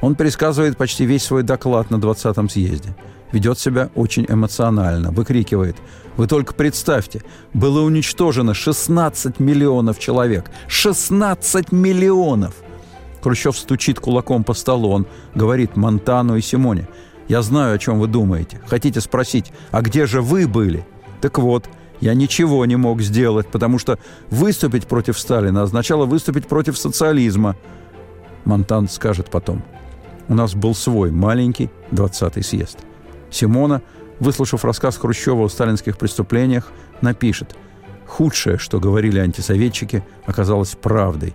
Он 0.00 0.14
пересказывает 0.14 0.76
почти 0.76 1.04
весь 1.04 1.24
свой 1.24 1.42
доклад 1.42 1.90
на 1.90 1.96
20-м 1.96 2.48
съезде. 2.48 2.96
Ведет 3.32 3.58
себя 3.58 3.90
очень 3.94 4.26
эмоционально, 4.28 5.10
выкрикивает 5.10 5.76
«Вы 6.16 6.26
только 6.26 6.54
представьте, 6.54 7.22
было 7.52 7.82
уничтожено 7.82 8.54
16 8.54 9.38
миллионов 9.38 9.98
человек! 9.98 10.50
16 10.66 11.72
миллионов!» 11.72 12.54
Хрущев 13.22 13.56
стучит 13.56 14.00
кулаком 14.00 14.44
по 14.44 14.54
столу, 14.54 14.90
он 14.90 15.06
говорит 15.34 15.76
Монтану 15.76 16.36
и 16.36 16.40
Симоне 16.40 16.88
«Я 17.28 17.42
знаю, 17.42 17.74
о 17.74 17.78
чем 17.78 17.98
вы 17.98 18.06
думаете. 18.06 18.60
Хотите 18.66 19.00
спросить, 19.00 19.52
а 19.70 19.82
где 19.82 20.06
же 20.06 20.22
вы 20.22 20.48
были?» 20.48 20.86
Так 21.20 21.38
вот, 21.38 21.68
я 22.00 22.14
ничего 22.14 22.64
не 22.66 22.76
мог 22.76 23.00
сделать, 23.02 23.48
потому 23.48 23.78
что 23.78 23.98
выступить 24.30 24.86
против 24.86 25.18
Сталина 25.18 25.62
означало 25.62 26.06
выступить 26.06 26.46
против 26.46 26.78
социализма. 26.78 27.56
Монтан 28.44 28.88
скажет 28.88 29.30
потом. 29.30 29.62
У 30.28 30.34
нас 30.34 30.54
был 30.54 30.74
свой 30.74 31.10
маленький 31.10 31.70
20-й 31.90 32.42
съезд. 32.42 32.78
Симона, 33.30 33.82
выслушав 34.20 34.64
рассказ 34.64 34.96
Хрущева 34.96 35.44
о 35.44 35.48
сталинских 35.48 35.98
преступлениях, 35.98 36.70
напишет 37.00 37.56
«Худшее, 38.06 38.58
что 38.58 38.80
говорили 38.80 39.18
антисоветчики, 39.18 40.04
оказалось 40.24 40.76
правдой». 40.76 41.34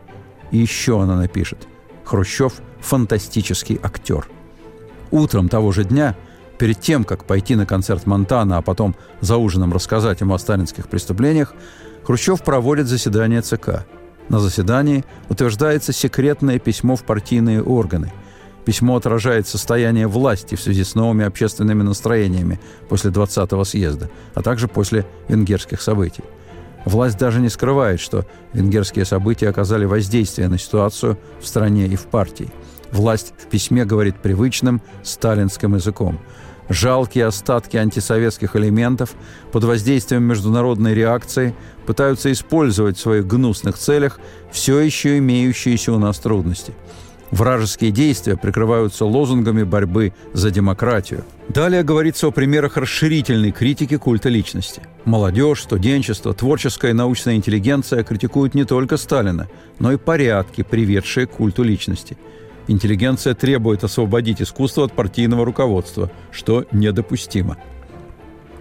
И 0.52 0.58
еще 0.58 1.02
она 1.02 1.16
напишет 1.16 1.68
«Хрущев– 2.04 2.54
фантастический 2.80 3.80
актер». 3.82 4.28
Утром 5.12 5.50
того 5.50 5.72
же 5.72 5.84
дня– 5.84 6.16
Перед 6.58 6.80
тем, 6.80 7.04
как 7.04 7.26
пойти 7.26 7.56
на 7.56 7.66
концерт 7.66 8.06
Монтана, 8.06 8.58
а 8.58 8.62
потом 8.62 8.96
за 9.22 9.38
ужином 9.38 9.74
рассказать 9.74 10.22
ему 10.22 10.34
о 10.34 10.40
сталинских 10.40 10.88
преступлениях, 10.88 11.54
Хрущев 12.04 12.44
проводит 12.44 12.88
заседание 12.88 13.42
ЦК. 13.42 13.86
На 14.30 14.40
заседании 14.40 15.04
утверждается 15.30 15.94
секретное 15.94 16.60
письмо 16.60 16.96
в 16.96 17.04
партийные 17.04 17.62
органы. 17.62 18.12
Письмо 18.66 18.96
отражает 18.96 19.48
состояние 19.48 20.08
власти 20.08 20.56
в 20.56 20.62
связи 20.62 20.84
с 20.84 20.96
новыми 20.96 21.26
общественными 21.26 21.84
настроениями 21.84 22.60
после 22.88 23.12
20-го 23.12 23.64
съезда, 23.66 24.10
а 24.34 24.42
также 24.42 24.68
после 24.68 25.06
венгерских 25.28 25.82
событий. 25.82 26.24
Власть 26.86 27.18
даже 27.18 27.40
не 27.40 27.50
скрывает, 27.50 28.00
что 28.00 28.26
венгерские 28.54 29.06
события 29.06 29.50
оказали 29.50 29.86
воздействие 29.86 30.48
на 30.48 30.58
ситуацию 30.58 31.18
в 31.42 31.48
стране 31.48 31.88
и 31.88 31.96
в 31.96 32.06
партии. 32.06 32.52
Власть 32.94 33.34
в 33.38 33.48
письме 33.48 33.84
говорит 33.84 34.16
привычным 34.22 34.82
сталинским 35.04 35.76
языком– 35.76 36.20
Жалкие 36.70 37.26
остатки 37.26 37.78
антисоветских 37.78 38.56
элементов 38.56 39.16
под 39.52 39.66
воздействием 39.66 40.24
международной 40.24 40.94
реакции 40.94 41.54
пытаются 41.86 42.32
использовать 42.32 42.98
в 42.98 43.02
своих 43.02 43.28
гнусных 43.28 43.78
целях 43.78 44.20
все 44.52 44.80
еще 44.80 45.18
имеющиеся 45.18 45.92
у 45.92 46.00
нас 46.00 46.20
трудности. 46.20 46.74
Вражеские 47.32 47.92
действия 47.92 48.38
прикрываются 48.38 49.06
лозунгами 49.06 49.64
борьбы 49.64 50.14
за 50.34 50.52
демократию. 50.52 51.26
Далее 51.50 51.84
говорится 51.84 52.28
о 52.28 52.32
примерах 52.32 52.78
расширительной 52.78 53.52
критики 53.52 53.98
культа 53.98 54.30
личности. 54.30 54.84
Молодежь, 55.04 55.64
студенчество, 55.64 56.34
творческая 56.34 56.92
и 56.92 56.94
научная 56.94 57.36
интеллигенция 57.36 58.04
критикуют 58.04 58.54
не 58.54 58.66
только 58.66 58.98
Сталина, 58.98 59.50
но 59.80 59.92
и 59.92 59.98
порядки, 59.98 60.62
приведшие 60.62 61.28
к 61.28 61.32
культу 61.32 61.64
личности– 61.64 62.18
Интеллигенция 62.68 63.34
требует 63.34 63.84
освободить 63.84 64.42
искусство 64.42 64.86
от 64.86 64.94
партийного 64.94 65.46
руководства, 65.46 66.10
что 66.32 66.66
недопустимо. 66.72 67.58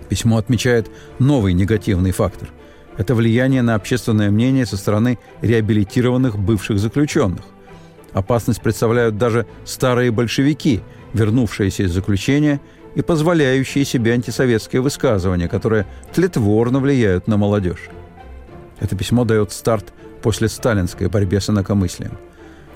Письмо 0.08 0.38
отмечает 0.38 0.90
новый 1.18 1.52
негативный 1.52 2.10
фактор. 2.10 2.50
Это 2.98 3.14
влияние 3.14 3.62
на 3.62 3.74
общественное 3.74 4.30
мнение 4.30 4.66
со 4.66 4.76
стороны 4.76 5.18
реабилитированных 5.40 6.38
бывших 6.38 6.78
заключенных. 6.78 7.44
Опасность 8.12 8.60
представляют 8.60 9.16
даже 9.16 9.46
старые 9.64 10.10
большевики, 10.10 10.82
вернувшиеся 11.14 11.84
из 11.84 11.92
заключения 11.92 12.60
и 12.94 13.00
позволяющие 13.00 13.86
себе 13.86 14.12
антисоветские 14.12 14.82
высказывания, 14.82 15.48
которые 15.48 15.86
тлетворно 16.12 16.80
влияют 16.80 17.26
на 17.28 17.38
молодежь. 17.38 17.88
Это 18.80 18.96
письмо 18.96 19.24
дает 19.24 19.52
старт 19.52 19.94
после 20.20 20.48
сталинской 20.48 21.08
борьбе 21.08 21.40
с 21.40 21.48
инакомыслием– 21.48 22.18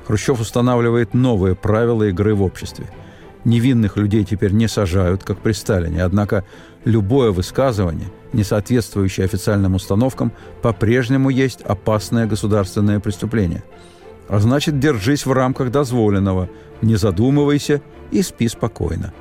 Хрущев 0.06 0.40
устанавливает 0.40 1.14
новые 1.14 1.54
правила 1.54 2.04
игры 2.04 2.34
в 2.34 2.42
обществе. 2.42 2.86
Невинных 3.44 3.96
людей 3.96 4.24
теперь 4.24 4.52
не 4.52 4.68
сажают, 4.68 5.24
как 5.24 5.38
при 5.38 5.52
Сталине, 5.52 6.02
однако 6.02 6.44
любое 6.84 7.30
высказывание, 7.30 8.08
не 8.32 8.44
соответствующее 8.44 9.24
официальным 9.24 9.74
установкам, 9.74 10.32
по-прежнему 10.62 11.30
есть 11.30 11.62
опасное 11.62 12.26
государственное 12.26 13.00
преступление. 13.00 13.64
А 14.28 14.38
значит, 14.40 14.78
держись 14.80 15.26
в 15.26 15.32
рамках 15.32 15.70
дозволенного, 15.70 16.48
не 16.82 16.96
задумывайся 16.96 17.82
и 18.10 18.22
спи 18.22 18.48
спокойно. 18.48 19.12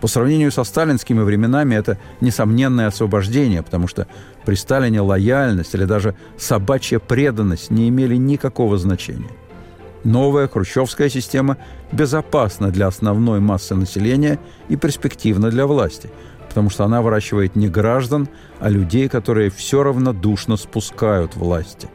По 0.00 0.08
сравнению 0.08 0.52
со 0.52 0.64
сталинскими 0.64 1.20
временами 1.20 1.74
это 1.74 1.98
несомненное 2.20 2.88
освобождение, 2.88 3.62
потому 3.62 3.88
что 3.88 4.06
при 4.44 4.54
Сталине 4.54 5.00
лояльность 5.00 5.74
или 5.74 5.86
даже 5.86 6.14
собачья 6.36 6.98
преданность 6.98 7.70
не 7.70 7.88
имели 7.88 8.16
никакого 8.16 8.76
значения. 8.76 9.30
Новая 10.04 10.48
хрущевская 10.48 11.08
система 11.08 11.56
безопасна 11.90 12.70
для 12.70 12.86
основной 12.86 13.40
массы 13.40 13.74
населения 13.74 14.38
и 14.68 14.76
перспективна 14.76 15.50
для 15.50 15.66
власти, 15.66 16.10
потому 16.46 16.68
что 16.68 16.84
она 16.84 17.00
выращивает 17.00 17.56
не 17.56 17.68
граждан, 17.68 18.28
а 18.60 18.68
людей, 18.68 19.08
которые 19.08 19.50
все 19.50 19.82
равнодушно 19.82 20.56
спускают 20.56 21.36
власти. 21.36 21.88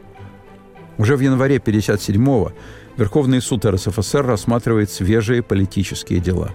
Уже 0.98 1.16
в 1.16 1.20
январе 1.20 1.56
1957-го 1.56 2.52
Верховный 2.96 3.40
суд 3.40 3.64
РСФСР 3.64 4.26
рассматривает 4.26 4.90
свежие 4.90 5.42
политические 5.42 6.20
дела. 6.20 6.50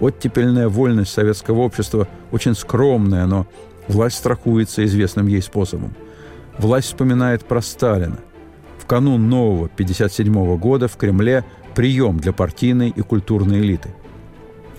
Оттепельная 0.00 0.68
вольность 0.68 1.12
советского 1.12 1.60
общества 1.60 2.08
очень 2.30 2.54
скромная, 2.54 3.24
но 3.26 3.46
власть 3.86 4.18
страхуется 4.18 4.84
известным 4.84 5.28
ей 5.28 5.40
способом. 5.40 5.94
Власть 6.58 6.88
вспоминает 6.88 7.44
про 7.44 7.62
Сталина 7.62 8.18
канун 8.88 9.28
нового 9.28 9.66
1957 9.66 10.56
года 10.56 10.88
в 10.88 10.96
Кремле 10.96 11.44
прием 11.74 12.18
для 12.18 12.32
партийной 12.32 12.88
и 12.88 13.02
культурной 13.02 13.60
элиты, 13.60 13.94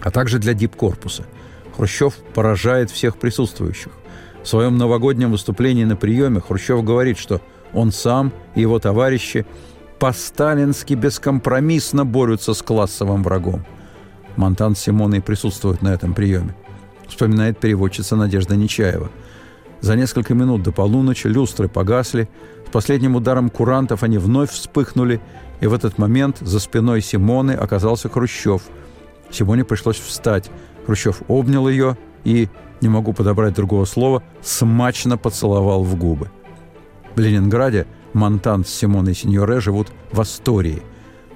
а 0.02 0.12
также 0.12 0.39
для 0.39 0.54
дипкорпуса. 0.54 1.24
Хрущев 1.78 2.15
поражает 2.34 2.91
всех 2.91 3.17
присутствующих. 3.17 3.93
В 4.43 4.48
своем 4.48 4.78
новогоднем 4.78 5.32
выступлении 5.32 5.86
на 5.86 5.95
приеме 5.95 6.41
Хрущев 6.41 6.84
говорит, 6.84 7.17
что 7.17 7.39
он 7.72 7.91
сам 7.91 8.34
и 8.56 8.62
его 8.62 8.80
товарищи 8.80 9.45
по-сталински 10.00 10.95
бескомпромиссно 10.95 12.04
борются 12.04 12.54
с 12.54 12.62
классовым 12.62 13.22
врагом. 13.22 13.65
Монтан 14.36 14.76
с 14.76 14.80
Симоной 14.80 15.22
присутствуют 15.22 15.82
на 15.82 15.89
этом 15.93 16.13
приеме. 16.13 16.56
Вспоминает 17.08 17.60
переводчица 17.60 18.15
Надежда 18.15 18.56
Нечаева. 18.56 19.10
За 19.82 19.95
несколько 19.95 20.34
минут 20.34 20.63
до 20.63 20.72
полуночи 20.72 21.28
люстры 21.28 21.67
погасли, 21.67 22.30
последним 22.72 23.16
ударом 23.16 23.50
курантов 23.50 24.04
они 24.04 24.18
вновь 24.18 24.52
вспыхнули, 24.52 25.22
и 25.62 25.68
в 25.68 25.74
этот 25.74 25.98
момент 25.98 26.38
за 26.40 26.60
спиной 26.60 27.02
Симоны 27.02 27.52
оказался 27.52 28.10
Хрущев. 28.10 28.64
Симоне 29.32 29.64
пришлось 29.64 29.98
встать. 29.98 30.50
Хрущев 30.86 31.22
обнял 31.28 31.68
ее 31.68 31.98
и, 32.24 32.50
не 32.82 32.90
могу 32.90 33.14
подобрать 33.14 33.56
другого 33.56 33.86
слова, 33.86 34.24
смачно 34.42 35.18
поцеловал 35.18 35.84
в 35.84 35.96
губы. 35.96 36.32
В 37.16 37.20
Ленинграде 37.20 37.88
Монтан 38.14 38.66
с 38.66 38.70
Симоной 38.70 39.14
Синьоре 39.14 39.60
живут 39.60 39.90
в 40.12 40.22
Астории. 40.22 40.82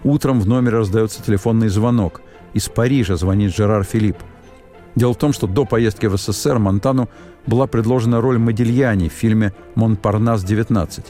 Утром 0.04 0.40
в 0.40 0.48
номере 0.48 0.78
раздается 0.78 1.24
телефонный 1.24 1.70
звонок. 1.70 2.22
Из 2.54 2.68
Парижа 2.70 3.16
звонит 3.16 3.56
Жерар 3.56 3.84
Филипп. 3.84 4.18
Дело 4.96 5.14
в 5.14 5.18
том, 5.18 5.34
что 5.34 5.48
до 5.48 5.66
поездки 5.66 6.06
в 6.06 6.18
СССР 6.18 6.60
Монтану 6.60 7.10
была 7.48 7.68
предложена 7.68 8.22
роль 8.22 8.38
Модильяни 8.38 9.10
в 9.10 9.14
фильме 9.14 9.54
«Монпарнас-19». 9.76 11.06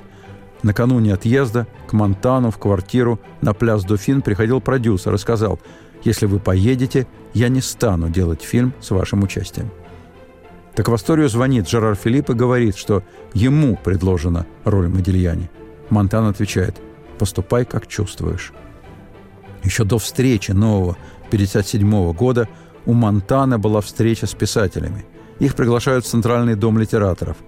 Накануне 0.64 1.14
отъезда 1.14 1.68
к 1.88 1.94
Монтану 1.94 2.50
в 2.50 2.58
квартиру 2.58 3.20
на 3.42 3.54
пляс 3.54 3.84
Дофин 3.84 4.22
приходил 4.22 4.62
продюсер 4.62 5.14
и 5.14 5.18
сказал, 5.18 5.60
«Если 6.04 6.26
вы 6.26 6.40
поедете, 6.40 7.06
я 7.34 7.50
не 7.50 7.62
стану 7.62 8.10
делать 8.10 8.42
фильм 8.42 8.74
с 8.80 8.92
вашим 8.92 9.24
участием». 9.24 9.70
Так 10.74 10.88
в 10.88 10.96
историю 10.96 11.30
звонит 11.30 11.70
Жерар 11.70 11.96
Филипп 11.96 12.32
и 12.32 12.34
говорит, 12.34 12.78
что 12.78 13.04
ему 13.34 13.76
предложена 13.76 14.48
роль 14.64 14.88
Модильяни. 14.88 15.52
Монтан 15.90 16.28
отвечает, 16.28 16.82
«Поступай, 17.20 17.66
как 17.66 17.88
чувствуешь». 17.88 18.54
Еще 19.64 19.84
до 19.84 19.98
встречи 19.98 20.52
нового 20.52 20.98
1957 21.28 22.14
года 22.14 22.48
у 22.86 22.94
Монтана 22.94 23.60
была 23.60 23.82
встреча 23.82 24.28
с 24.28 24.34
писателями. 24.34 25.06
Их 25.40 25.56
приглашают 25.56 26.06
в 26.06 26.10
Центральный 26.10 26.56
дом 26.56 26.80
литераторов– 26.80 27.36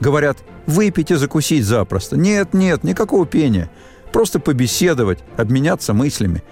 Говорят, 0.00 0.38
выпить 0.66 1.10
и 1.10 1.14
закусить 1.14 1.64
запросто. 1.64 2.16
Нет, 2.16 2.54
нет, 2.54 2.84
никакого 2.84 3.26
пения. 3.26 3.70
Просто 4.12 4.38
побеседовать, 4.38 5.20
обменяться 5.36 5.94
мыслями. 5.94 6.42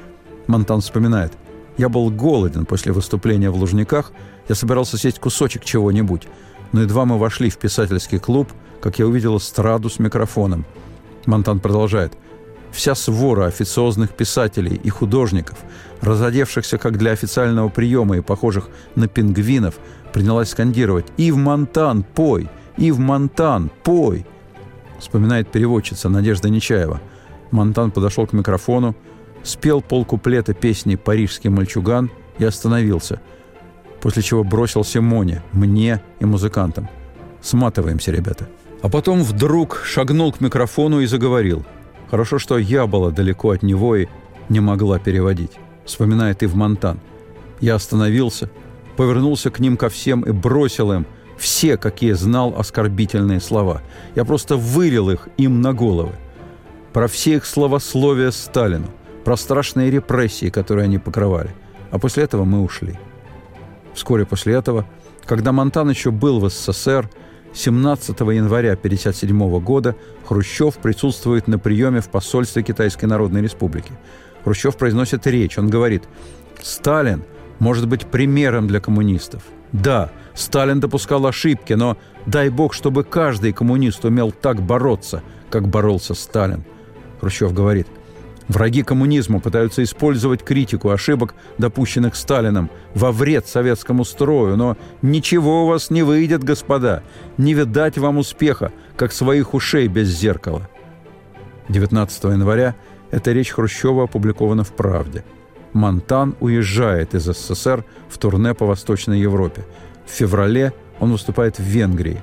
Монтан 0.47 0.81
вспоминает. 0.81 1.33
Я 1.77 1.89
был 1.89 2.11
голоден 2.11 2.67
после 2.67 2.93
выступления 2.93 3.51
в 3.51 3.57
Лужниках. 3.57 4.13
Я 4.49 4.55
собирался 4.55 4.97
съесть 4.97 5.19
кусочек 5.19 5.65
чего-нибудь. 5.65 6.29
Но 6.73 6.83
едва 6.83 7.05
мы 7.05 7.19
вошли 7.19 7.51
в 7.51 7.59
писательский 7.59 8.19
клуб, 8.19 8.53
как 8.81 8.99
я 8.99 9.07
увидел 9.07 9.39
эстраду 9.39 9.91
с 9.91 9.99
микрофоном. 9.99 10.65
Монтан 11.27 11.61
продолжает. 11.61 12.13
Вся 12.73 12.95
свора 12.97 13.47
официозных 13.47 14.11
писателей 14.11 14.75
и 14.83 14.91
художников, 14.91 15.59
разодевшихся 16.01 16.77
как 16.77 16.99
для 16.99 17.13
официального 17.13 17.69
приема 17.69 18.17
и 18.17 18.21
похожих 18.21 18.69
на 18.97 19.07
пингвинов, 19.07 19.77
принялась 20.13 20.51
скандировать 20.51 21.07
«Ив 21.17 21.37
Монтан, 21.37 22.03
пой! 22.03 22.49
Ив 22.77 22.99
Монтан, 22.99 23.71
пой!» 23.83 24.27
Вспоминает 24.99 25.49
переводчица 25.49 26.09
Надежда 26.09 26.49
Нечаева. 26.49 27.01
Монтан 27.51 27.91
подошел 27.91 28.27
к 28.27 28.33
микрофону, 28.33 28.95
спел 29.43 29.81
полкуплета 29.81 30.55
песни 30.55 30.97
«Парижский 30.97 31.51
мальчуган» 31.51 32.11
и 32.39 32.45
остановился, 32.45 33.21
после 34.01 34.23
чего 34.23 34.45
бросился 34.45 35.01
Моне, 35.01 35.43
мне 35.53 36.01
и 36.21 36.25
музыкантам. 36.25 36.89
Сматываемся, 37.41 38.11
ребята. 38.11 38.49
А 38.83 38.89
потом 38.89 39.23
вдруг 39.23 39.83
шагнул 39.85 40.33
к 40.33 40.41
микрофону 40.41 41.01
и 41.01 41.07
заговорил. 41.07 41.65
Хорошо, 42.11 42.39
что 42.39 42.59
я 42.59 42.87
была 42.87 43.11
далеко 43.11 43.51
от 43.51 43.63
него 43.63 43.97
и 43.97 44.09
не 44.49 44.61
могла 44.61 44.99
переводить. 44.99 45.53
Вспоминает 45.85 46.43
Ив 46.43 46.55
Монтан. 46.55 47.01
Я 47.61 47.75
остановился, 47.77 48.51
повернулся 48.97 49.51
к 49.51 49.61
ним 49.61 49.77
ко 49.77 49.89
всем 49.89 50.23
и 50.23 50.33
бросил 50.33 50.93
им 50.93 51.07
все, 51.37 51.77
какие 51.77 52.13
знал, 52.13 52.55
оскорбительные 52.57 53.41
слова. 53.41 53.83
Я 54.15 54.25
просто 54.25 54.57
вылил 54.57 55.11
их 55.11 55.29
им 55.37 55.61
на 55.61 55.73
головы. 55.73 56.13
Про 56.93 57.09
все 57.09 57.37
их 57.37 57.47
словословия 57.47 58.31
Сталину, 58.31 58.87
про 59.25 59.37
страшные 59.37 59.91
репрессии, 59.91 60.49
которые 60.49 60.85
они 60.85 60.99
покрывали. 60.99 61.51
А 61.91 61.99
после 61.99 62.25
этого 62.25 62.45
мы 62.45 62.63
ушли. 62.63 62.99
Вскоре 63.95 64.27
после 64.27 64.55
этого, 64.55 64.87
когда 65.25 65.53
Монтан 65.53 65.91
еще 65.91 66.11
был 66.11 66.41
в 66.41 66.49
СССР, 66.49 67.11
17 67.53 68.21
января 68.21 68.73
1957 68.73 69.61
года 69.61 69.95
Хрущев 70.27 70.77
присутствует 70.77 71.47
на 71.47 71.59
приеме 71.59 72.01
в 72.01 72.09
посольстве 72.09 72.63
Китайской 72.63 73.05
Народной 73.05 73.43
Республики. 73.43 73.93
Хрущев 74.43 74.77
произносит 74.77 75.27
речь. 75.27 75.57
Он 75.57 75.71
говорит, 75.71 76.05
«Сталин 76.61 77.23
может 77.59 77.89
быть 77.89 78.07
примером 78.07 78.67
для 78.67 78.81
коммунистов. 78.81 79.43
Да, 79.73 80.11
Сталин 80.35 80.81
допускал 80.81 81.27
ошибки, 81.27 81.75
но 81.75 81.97
дай 82.27 82.49
бог, 82.49 82.75
чтобы 82.75 83.05
каждый 83.05 83.53
коммунист 83.53 84.05
умел 84.05 84.33
так 84.33 84.61
бороться, 84.61 85.23
как 85.51 85.69
боролся 85.69 86.15
Сталин». 86.15 86.65
Хрущев 87.21 87.53
говорит– 87.53 87.87
Враги 88.49 88.83
коммунизма 88.83 89.41
пытаются 89.41 89.83
использовать 89.83 90.43
критику 90.43 90.91
ошибок, 90.91 91.35
допущенных 91.57 92.15
Сталином, 92.15 92.71
во 92.95 93.11
вред 93.11 93.47
советскому 93.47 94.05
строю, 94.05 94.57
но 94.57 94.77
ничего 95.01 95.65
у 95.65 95.67
вас 95.67 95.91
не 95.91 96.03
выйдет, 96.03 96.45
господа. 96.45 97.03
Не 97.39 97.55
видать 97.55 97.97
вам 97.97 98.19
успеха, 98.19 98.71
как 98.97 99.13
своих 99.13 99.55
ушей 99.55 99.89
без 99.89 100.09
зеркала. 100.09 100.69
19 101.69 102.25
января 102.25 102.75
эта 103.11 103.33
речь 103.33 103.51
Хрущева 103.51 104.05
опубликована 104.05 104.65
в 104.65 104.73
«Правде». 104.73 105.25
Монтан 105.73 106.37
уезжает 106.41 107.15
из 107.15 107.25
СССР 107.25 107.85
в 108.09 108.19
турне 108.19 108.55
по 108.55 108.67
Восточной 108.67 109.19
Европе. 109.21 109.65
В 110.07 110.11
феврале 110.11 110.73
он 111.01 111.13
выступает 111.13 111.59
в 111.59 111.63
Венгрии. 111.63 112.21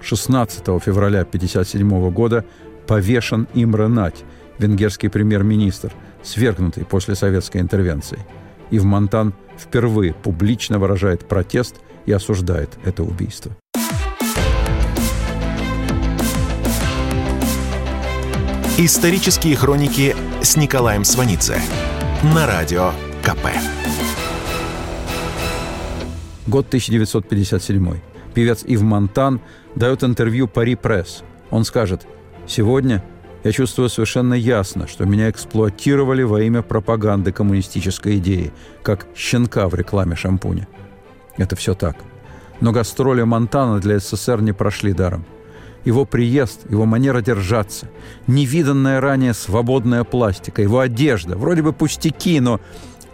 16 0.00 0.60
февраля 0.82 1.20
1957 1.20 2.10
года 2.10 2.44
повешен 2.86 3.48
Имре 3.54 3.88
Нать– 3.88 4.24
венгерский 4.58 5.08
премьер-министр, 5.08 5.92
свергнутый 6.22 6.84
после 6.84 7.14
советской 7.14 7.60
интервенции. 7.60 8.18
И 8.70 8.78
в 8.78 8.84
Монтан 8.84 9.34
впервые 9.56 10.12
публично 10.12 10.78
выражает 10.78 11.26
протест 11.26 11.76
и 12.06 12.12
осуждает 12.12 12.70
это 12.84 13.02
убийство. 13.02 13.52
Исторические 18.76 19.56
хроники 19.56 20.14
с 20.40 20.56
Николаем 20.56 21.04
Сванидзе 21.04 21.60
на 22.22 22.46
радио 22.46 22.92
КП. 23.22 23.48
Год 26.48 26.68
1957. 26.68 28.00
Певец 28.32 28.64
Ив 28.64 28.80
Монтан 28.80 29.42
дает 29.74 30.02
интервью 30.02 30.48
Пари 30.48 30.76
Пресс. 30.76 31.22
Он 31.50 31.64
скажет, 31.64 32.06
«Сегодня 32.46 33.04
я 33.44 33.52
чувствую 33.52 33.90
совершенно 33.90 34.32
ясно, 34.32 34.88
что 34.88 35.04
меня 35.04 35.28
эксплуатировали 35.28 36.22
во 36.22 36.40
имя 36.40 36.62
пропаганды 36.62 37.32
коммунистической 37.32 38.16
идеи, 38.16 38.50
как 38.82 39.06
щенка 39.14 39.68
в 39.68 39.74
рекламе 39.74 40.16
шампуня. 40.16 40.66
Это 41.36 41.54
все 41.54 41.74
так. 41.74 41.96
Но 42.60 42.72
гастроли 42.72 43.24
Монтана 43.24 43.78
для 43.78 43.98
СССР 43.98 44.40
не 44.40 44.52
прошли 44.52 44.94
даром. 44.94 45.26
Его 45.84 46.06
приезд, 46.06 46.60
его 46.70 46.86
манера 46.86 47.20
держаться, 47.20 47.90
невиданная 48.26 49.02
ранее 49.02 49.34
свободная 49.34 50.02
пластика, 50.02 50.62
его 50.62 50.80
одежда, 50.80 51.36
вроде 51.36 51.60
бы 51.60 51.74
пустяки, 51.74 52.40
но 52.40 52.58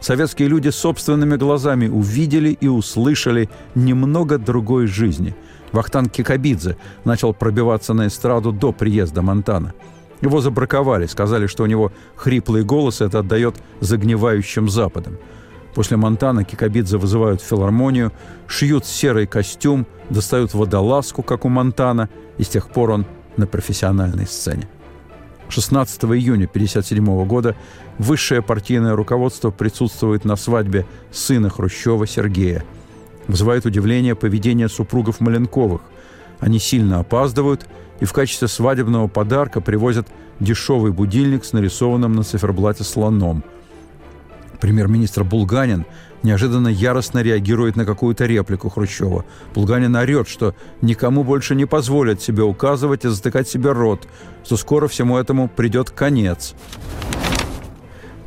советские 0.05 0.49
люди 0.49 0.69
собственными 0.69 1.37
глазами 1.37 1.89
увидели 1.89 2.51
и 2.51 2.69
услышали 2.69 3.49
немного 3.75 4.39
другой 4.39 4.87
жизни. 4.87 5.35
Вахтанг 5.73 6.13
Кикабидзе 6.13 6.77
начал 7.05 7.35
пробиваться 7.35 7.95
на 7.95 8.07
эстраду 8.07 8.53
до 8.53 8.73
приезда 8.73 9.23
Монтана– 9.23 9.73
его 10.25 10.41
забраковали, 10.41 11.07
сказали, 11.07 11.47
что 11.47 11.65
у 11.65 11.67
него 11.67 11.93
хриплый 12.17 12.65
голос, 12.65 13.03
это 13.03 13.19
отдает 13.19 13.57
загнивающим 13.81 14.71
Западом. 14.71 15.19
После 15.75 15.97
Монтана 15.97 16.45
Кикабидзе 16.45 16.97
вызывают 16.97 17.43
в 17.43 17.47
филармонию, 17.47 18.11
шьют 18.47 18.87
серый 18.87 19.27
костюм, 19.27 19.87
достают 20.09 20.55
водолазку, 20.55 21.23
как 21.23 21.45
у 21.45 21.49
Монтана, 21.49 22.09
и 22.39 22.45
с 22.45 22.49
тех 22.49 22.71
пор 22.71 22.93
он 22.93 23.07
на 23.37 23.47
профессиональной 23.47 24.27
сцене. 24.27 24.69
16 25.51 26.05
июня 26.05 26.47
1957 26.47 27.27
года 27.27 27.55
высшее 27.99 28.43
партийное 28.43 28.97
руководство 28.97 29.51
присутствует 29.51 30.25
на 30.25 30.37
свадьбе 30.37 30.87
сына 31.11 31.51
Хрущева 31.51 32.07
Сергея. 32.07 32.65
Вызывает 33.27 33.67
удивление 33.67 34.15
поведение 34.15 34.69
супругов 34.69 35.21
Маленковых. 35.21 35.83
Они 36.41 36.59
сильно 36.59 37.01
опаздывают– 37.01 37.67
и 38.01 38.05
в 38.05 38.13
качестве 38.13 38.49
свадебного 38.49 39.09
подарка 39.09 39.61
привозят 39.61 40.09
дешевый 40.41 40.93
будильник 40.93 41.45
с 41.45 41.53
нарисованным 41.53 42.13
на 42.13 42.23
циферблате 42.23 42.85
слоном. 42.85 43.45
Премьер-министр 44.61 45.25
Булганин 45.25 45.85
неожиданно 46.23 46.69
яростно 46.69 47.23
реагирует 47.23 47.77
на 47.77 47.85
какую-то 47.85 48.25
реплику 48.25 48.71
Хрущева. 48.71 49.25
Булганин 49.55 49.95
орет, 49.95 50.27
что 50.29 50.55
никому 50.81 51.23
больше 51.23 51.55
не 51.55 51.67
позволят 51.67 52.23
себе 52.23 52.43
указывать 52.43 53.05
и 53.05 53.09
затыкать 53.09 53.49
себе 53.49 53.73
рот, 53.73 54.09
что 54.45 54.57
скоро 54.57 54.89
всему 54.89 55.19
этому 55.19 55.49
придет 55.49 55.91
конец. 55.91 56.55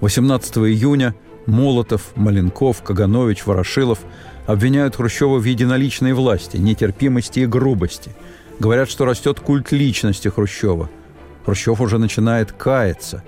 18 0.02 0.58
июня 0.58 1.16
Молотов, 1.46 2.16
Маленков, 2.16 2.84
Каганович, 2.84 3.46
Ворошилов 3.46 4.00
обвиняют 4.46 4.96
Хрущева 4.96 5.40
в 5.40 5.44
единоличной 5.44 6.14
власти, 6.14 6.58
нетерпимости 6.58 7.40
и 7.42 7.46
грубости– 7.46 8.12
Говорят, 8.60 8.90
что 8.90 9.06
растет 9.06 9.40
культ 9.40 9.72
личности 9.72 10.30
Хрущева. 10.30 10.90
Хрущев 11.46 11.80
уже 11.80 12.00
начинает 12.00 12.52
каяться. 12.52 13.24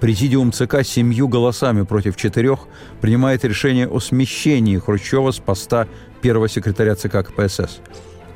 Президиум 0.00 0.50
ЦК 0.50 0.82
семью 0.82 1.28
голосами 1.28 1.82
против 1.82 2.16
четырех 2.16 2.60
принимает 3.00 3.44
решение 3.44 3.86
о 3.86 4.00
смещении 4.00 4.78
Хрущева 4.78 5.30
с 5.30 5.38
поста 5.38 5.86
первого 6.20 6.48
секретаря 6.48 6.96
ЦК 6.96 7.24
КПСС. 7.24 7.78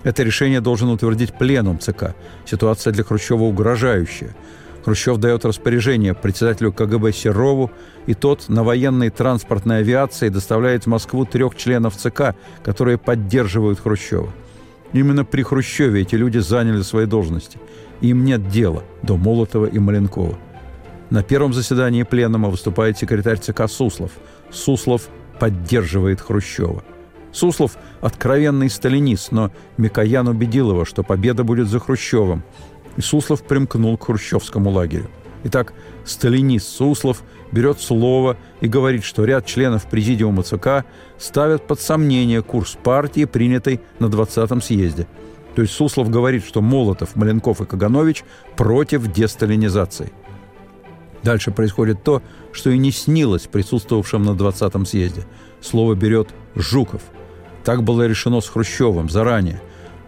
Это 0.04 0.22
решение 0.22 0.60
должен 0.60 0.88
утвердить 0.88 1.36
пленум 1.36 1.80
ЦК. 1.80 2.14
Ситуация 2.44 2.92
для 2.92 3.02
Хрущева 3.02 3.42
угрожающая. 3.42 4.36
Хрущев 4.86 5.16
дает 5.16 5.44
распоряжение 5.44 6.14
председателю 6.14 6.72
КГБ 6.72 7.12
Серову, 7.12 7.72
и 8.06 8.14
тот 8.14 8.48
на 8.48 8.62
военной 8.62 9.10
транспортной 9.10 9.78
авиации 9.78 10.28
доставляет 10.28 10.84
в 10.84 10.86
Москву 10.86 11.24
трех 11.24 11.56
членов 11.56 11.96
ЦК, 11.96 12.36
которые 12.62 12.96
поддерживают 12.96 13.80
Хрущева. 13.80 14.32
Именно 14.92 15.24
при 15.24 15.42
Хрущеве 15.42 16.02
эти 16.02 16.14
люди 16.14 16.38
заняли 16.38 16.82
свои 16.82 17.06
должности. 17.06 17.58
Им 18.00 18.24
нет 18.24 18.48
дела 18.48 18.84
до 19.02 19.16
Молотова 19.16 19.66
и 19.66 19.80
Маленкова. 19.80 20.38
На 21.10 21.24
первом 21.24 21.52
заседании 21.52 22.04
пленума 22.04 22.48
выступает 22.48 22.96
секретарь 22.96 23.38
ЦК 23.38 23.68
Суслов. 23.68 24.12
Суслов 24.52 25.08
поддерживает 25.40 26.20
Хрущева. 26.20 26.84
Суслов– 27.32 27.76
откровенный 28.00 28.70
сталинист, 28.70 29.32
но 29.32 29.50
Микоян 29.78 30.28
убедил 30.28 30.70
его, 30.70 30.84
что 30.84 31.02
победа 31.02 31.42
будет 31.42 31.66
за 31.66 31.80
Хрущевым. 31.80 32.44
И 32.96 33.00
Суслов 33.00 33.42
примкнул 33.42 33.96
к 33.96 34.06
хрущевскому 34.06 34.70
лагерю. 34.70 35.10
Итак, 35.44 35.74
сталинист 36.04 36.68
Суслов 36.68 37.22
берет 37.52 37.80
слово 37.80 38.36
и 38.60 38.68
говорит, 38.68 39.04
что 39.04 39.24
ряд 39.24 39.46
членов 39.46 39.86
Президиума 39.86 40.42
ЦК 40.42 40.84
ставят 41.18 41.66
под 41.66 41.80
сомнение 41.80 42.42
курс 42.42 42.76
партии, 42.82 43.24
принятый 43.26 43.80
на 43.98 44.06
20-м 44.06 44.60
съезде. 44.60 45.06
То 45.54 45.62
есть 45.62 45.74
Суслов 45.74 46.10
говорит, 46.10 46.44
что 46.44 46.60
Молотов, 46.60 47.16
Маленков 47.16 47.60
и 47.60 47.64
Каганович 47.64 48.24
против 48.56 49.12
десталинизации. 49.12 50.12
Дальше 51.22 51.50
происходит 51.50 52.02
то, 52.02 52.22
что 52.52 52.70
и 52.70 52.78
не 52.78 52.90
снилось 52.90 53.46
присутствовавшим 53.46 54.22
на 54.22 54.30
20-м 54.30 54.84
съезде. 54.84 55.22
Слово 55.60 55.94
берет 55.94 56.28
Жуков. 56.54 57.02
Так 57.64 57.82
было 57.82 58.06
решено 58.06 58.40
с 58.40 58.48
Хрущевым 58.48 59.08
заранее. 59.08 59.60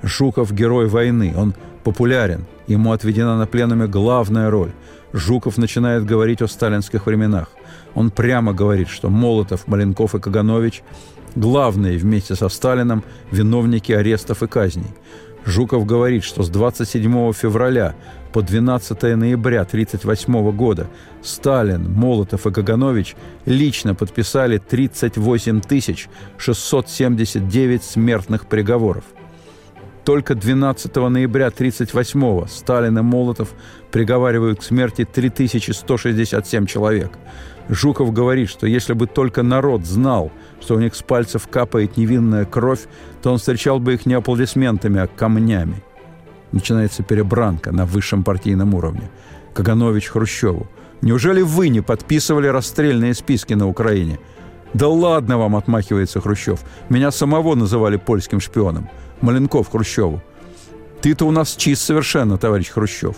Жуков– 0.02 0.52
герой 0.52 0.86
войны, 0.86 1.34
он 1.36 1.54
популярен, 1.82 2.46
ему 2.68 2.92
отведена 2.92 3.36
на 3.36 3.46
пленуме 3.46 3.86
главная 3.86 4.50
роль. 4.50 4.70
Жуков 5.12 5.58
начинает 5.58 6.04
говорить 6.04 6.42
о 6.42 6.48
сталинских 6.48 7.06
временах. 7.06 7.48
Он 7.94 8.10
прямо 8.10 8.52
говорит, 8.52 8.88
что 8.88 9.10
Молотов, 9.10 9.66
Маленков 9.66 10.14
и 10.14 10.20
Каганович– 10.20 10.82
главные 11.34 11.98
вместе 11.98 12.34
со 12.34 12.48
Сталином 12.48 13.04
виновники 13.30 13.92
арестов 13.92 14.42
и 14.42 14.46
казней. 14.46 14.90
Жуков 15.44 15.86
говорит, 15.86 16.24
что 16.24 16.42
с 16.42 16.50
27 16.50 17.32
февраля 17.32 17.94
по 18.32 18.42
12 18.42 19.02
ноября 19.16 19.62
1938 19.62 20.50
года 20.52 20.88
Сталин, 21.22 21.90
Молотов 21.90 22.46
и 22.46 22.50
Каганович 22.50 23.16
лично 23.46 23.94
подписали 23.94 24.58
38 24.58 25.62
679 26.36 27.82
смертных 27.82 28.46
приговоров. 28.46 29.04
Только 30.08 30.34
12 30.34 30.96
ноября 30.96 31.48
1938 31.48 32.46
Сталин 32.48 32.98
и 32.98 33.02
Молотов 33.02 33.50
приговаривают 33.90 34.60
к 34.60 34.62
смерти 34.62 35.04
3167 35.04 36.64
человек. 36.64 37.10
Жуков 37.68 38.14
говорит, 38.14 38.48
что 38.48 38.66
если 38.66 38.94
бы 38.94 39.06
только 39.06 39.42
народ 39.42 39.84
знал, 39.84 40.32
что 40.62 40.76
у 40.76 40.78
них 40.78 40.94
с 40.94 41.02
пальцев 41.02 41.46
капает 41.48 41.98
невинная 41.98 42.46
кровь, 42.46 42.86
то 43.20 43.30
он 43.30 43.36
встречал 43.36 43.80
бы 43.80 43.92
их 43.92 44.06
не 44.06 44.14
аплодисментами, 44.14 44.98
а 44.98 45.08
камнями. 45.08 45.84
Начинается 46.52 47.02
перебранка 47.02 47.70
на 47.70 47.84
высшем 47.84 48.24
партийном 48.24 48.72
уровне. 48.72 49.10
Каганович 49.52 50.08
Хрущеву. 50.08 50.68
Неужели 51.02 51.42
вы 51.42 51.68
не 51.68 51.82
подписывали 51.82 52.46
расстрельные 52.46 53.12
списки 53.12 53.52
на 53.52 53.68
Украине? 53.68 54.18
Да 54.72 54.88
ладно 54.88 55.36
вам, 55.36 55.54
отмахивается 55.54 56.22
Хрущев. 56.22 56.60
Меня 56.88 57.10
самого 57.10 57.54
называли 57.54 57.98
польским 57.98 58.40
шпионом. 58.40 58.88
Маленков 59.20 59.70
Хрущеву. 59.70 60.20
Ты-то 61.00 61.26
у 61.26 61.30
нас 61.30 61.54
чист 61.56 61.82
совершенно, 61.82 62.38
товарищ 62.38 62.68
Хрущев. 62.68 63.16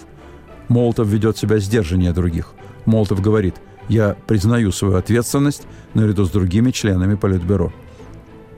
Молотов 0.68 1.08
ведет 1.08 1.36
себя 1.36 1.58
сдержаннее 1.58 2.12
других. 2.12 2.52
Молотов 2.84 3.20
говорит, 3.20 3.56
я 3.88 4.16
признаю 4.26 4.72
свою 4.72 4.96
ответственность 4.96 5.66
наряду 5.94 6.24
с 6.24 6.30
другими 6.30 6.70
членами 6.70 7.14
Политбюро. 7.14 7.72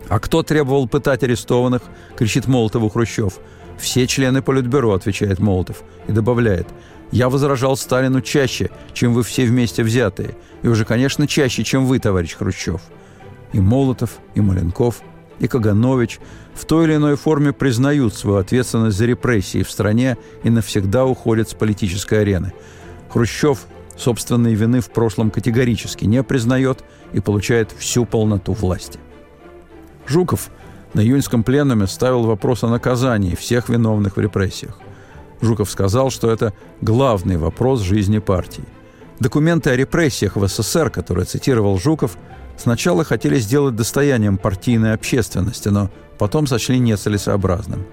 А 0.08 0.18
кто 0.18 0.42
требовал 0.42 0.88
пытать 0.88 1.22
арестованных, 1.22 1.82
кричит 2.16 2.46
Молотову 2.46 2.88
Хрущев. 2.88 3.38
«Все 3.78 4.06
члены 4.06 4.42
Политбюро»,— 4.42 4.92
отвечает 4.94 5.38
Молотов, 5.38 5.82
и 6.06 6.12
добавляет, 6.12 6.68
«Я 7.10 7.28
возражал 7.28 7.76
Сталину 7.76 8.20
чаще, 8.20 8.70
чем 8.92 9.14
вы 9.14 9.22
все 9.22 9.46
вместе 9.46 9.82
взятые, 9.82 10.36
и 10.62 10.68
уже, 10.68 10.84
конечно, 10.84 11.26
чаще, 11.26 11.64
чем 11.64 11.86
вы, 11.86 11.98
товарищ 11.98 12.34
Хрущев». 12.34 12.80
И 13.52 13.60
Молотов, 13.60 14.18
и 14.34 14.40
Маленков, 14.40 15.02
и 15.42 15.48
Каганович 15.48 16.20
в 16.54 16.64
той 16.64 16.86
или 16.86 16.96
иной 16.96 17.16
форме 17.16 17.52
признают 17.52 18.14
свою 18.14 18.38
ответственность 18.38 18.96
за 18.96 19.04
репрессии 19.04 19.62
в 19.62 19.70
стране 19.70 20.16
и 20.42 20.48
навсегда 20.48 21.04
уходят 21.04 21.50
с 21.50 21.54
политической 21.54 22.22
арены. 22.22 22.54
Хрущев 23.10 23.66
собственной 23.96 24.54
вины 24.54 24.80
в 24.80 24.90
прошлом 24.90 25.30
категорически 25.30 26.06
не 26.06 26.22
признает 26.22 26.82
и 27.12 27.20
получает 27.20 27.70
всю 27.76 28.06
полноту 28.06 28.54
власти. 28.54 28.98
Жуков– 30.06 30.48
на 30.94 31.00
июньском 31.00 31.42
пленуме 31.42 31.86
ставил 31.86 32.24
вопрос 32.24 32.64
о 32.64 32.68
наказании 32.68 33.34
всех 33.34 33.68
виновных 33.68 34.16
в 34.16 34.20
репрессиях. 34.20 34.78
Жуков 35.40 35.70
сказал, 35.70 36.10
что 36.10 36.30
это 36.30 36.52
главный 36.80 37.36
вопрос 37.36 37.80
жизни 37.80 38.18
партии. 38.18 38.64
Документы 39.18 39.70
о 39.70 39.76
репрессиях 39.76 40.36
в 40.36 40.46
СССР, 40.46 40.90
которые 40.90 41.24
цитировал 41.24 41.78
Жуков, 41.78 42.18
сначала 42.56 43.04
хотели 43.04 43.38
сделать 43.38 43.76
достоянием 43.76 44.38
партийной 44.38 44.94
общественности, 44.94 45.68
но 45.68 45.90
потом 46.18 46.46
сочли 46.46 46.78
нецелесообразным. 46.78 47.86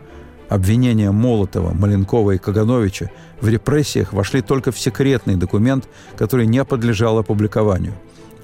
Обвинения 0.49 1.11
Молотова, 1.11 1.73
Маленкова 1.73 2.31
и 2.31 2.37
Кагановича 2.37 3.11
в 3.39 3.47
репрессиях 3.47 4.13
вошли 4.13 4.41
только 4.41 4.71
в 4.71 4.79
секретный 4.79 5.35
документ, 5.35 5.87
который 6.17 6.47
не 6.47 6.63
подлежал 6.65 7.19
опубликованию. 7.19 7.93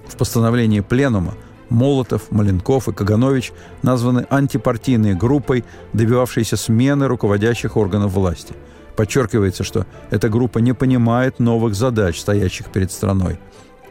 В 0.08 0.16
постановлении 0.16 0.82
Пленума 0.82 1.34
Молотов, 1.70 2.32
Маленков 2.32 2.88
и 2.88 2.94
Каганович 2.94 3.52
названы 3.82 4.28
антипартийной 4.30 5.16
группой, 5.16 5.66
добивавшейся 5.94 6.58
смены 6.58 7.08
руководящих 7.08 7.76
органов 7.76 8.14
власти. 8.14 8.54
Подчеркивается, 8.96 9.64
что 9.64 9.86
эта 10.10 10.30
группа 10.30 10.60
не 10.60 10.74
понимает 10.74 11.40
новых 11.40 11.76
задач, 11.76 12.20
стоящих 12.20 12.68
перед 12.68 12.92
страной. 12.92 13.40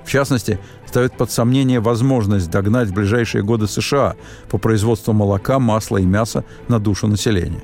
В 0.04 0.10
частности, 0.10 0.58
ставит 0.86 1.16
под 1.16 1.30
сомнение 1.30 1.80
возможность 1.80 2.50
догнать 2.50 2.88
в 2.88 2.94
ближайшие 2.94 3.42
годы 3.42 3.66
США 3.66 4.16
по 4.50 4.58
производству 4.58 5.12
молока, 5.12 5.58
масла 5.58 5.98
и 5.98 6.04
мяса 6.04 6.44
на 6.68 6.78
душу 6.78 7.06
населения. 7.06 7.62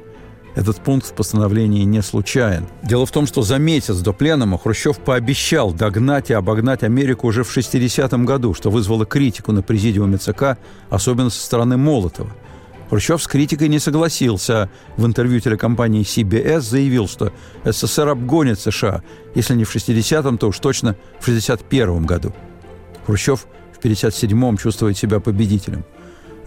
Этот 0.56 0.78
пункт 0.78 1.06
в 1.06 1.12
постановлении 1.12 1.84
не 1.84 2.02
случайен. 2.02 2.66
Дело 2.82 3.06
в 3.06 3.12
том, 3.12 3.26
что 3.26 3.42
за 3.42 3.58
месяц 3.58 3.98
до 3.98 4.12
пленума 4.12 4.58
Хрущев 4.58 4.98
пообещал 4.98 5.72
догнать 5.72 6.30
и 6.30 6.34
обогнать 6.34 6.82
Америку 6.82 7.28
уже 7.28 7.44
в 7.44 7.56
60-м 7.56 8.26
году, 8.26 8.52
что 8.52 8.70
вызвало 8.70 9.06
критику 9.06 9.52
на 9.52 9.62
президиуме 9.62 10.16
ЦК, 10.18 10.58
особенно 10.88 11.30
со 11.30 11.40
стороны 11.40 11.76
Молотова. 11.76 12.30
Хрущев 12.90 13.22
с 13.22 13.28
критикой 13.28 13.68
не 13.68 13.78
согласился. 13.78 14.68
В 14.96 15.06
интервью 15.06 15.38
телекомпании 15.38 16.02
CBS 16.02 16.60
заявил, 16.60 17.06
что 17.06 17.32
СССР 17.64 18.08
обгонит 18.08 18.58
США, 18.58 19.02
если 19.36 19.54
не 19.54 19.62
в 19.62 19.74
60-м, 19.74 20.38
то 20.38 20.48
уж 20.48 20.58
точно 20.58 20.96
в 21.20 21.28
61-м 21.28 22.04
году. 22.04 22.34
Хрущев 23.06 23.46
в 23.72 23.84
57-м 23.84 24.56
чувствует 24.58 24.98
себя 24.98 25.20
победителем. 25.20 25.84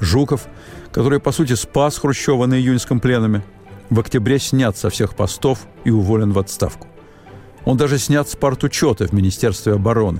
Жуков, 0.01 0.47
который, 0.91 1.21
по 1.21 1.31
сути, 1.31 1.53
спас 1.53 1.97
Хрущева 1.97 2.45
на 2.45 2.55
июньском 2.55 2.99
пленуме, 2.99 3.41
в 3.89 3.97
октябре 4.01 4.37
снят 4.37 4.75
со 4.75 4.89
всех 4.89 5.15
постов 5.15 5.59
и 5.85 5.91
уволен 5.91 6.33
в 6.33 6.39
отставку. 6.39 6.87
Он 7.63 7.77
даже 7.77 7.97
снят 7.97 8.27
с 8.27 8.35
партучета 8.35 9.07
в 9.07 9.13
Министерстве 9.13 9.73
обороны. 9.73 10.19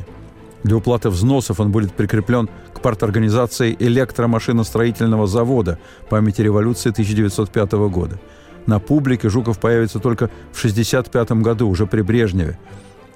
Для 0.63 0.77
уплаты 0.77 1.09
взносов 1.09 1.59
он 1.59 1.71
будет 1.71 1.93
прикреплен 1.93 2.49
к 2.73 2.81
парторганизации 2.81 3.75
электромашиностроительного 3.79 5.27
завода 5.27 5.79
памяти 6.09 6.41
революции 6.41 6.89
1905 6.89 7.71
года. 7.89 8.19
На 8.65 8.79
публике 8.79 9.29
Жуков 9.29 9.59
появится 9.59 9.99
только 9.99 10.29
в 10.51 10.57
1965 10.57 11.31
году, 11.43 11.69
уже 11.69 11.85
при 11.85 12.01
Брежневе. 12.01 12.57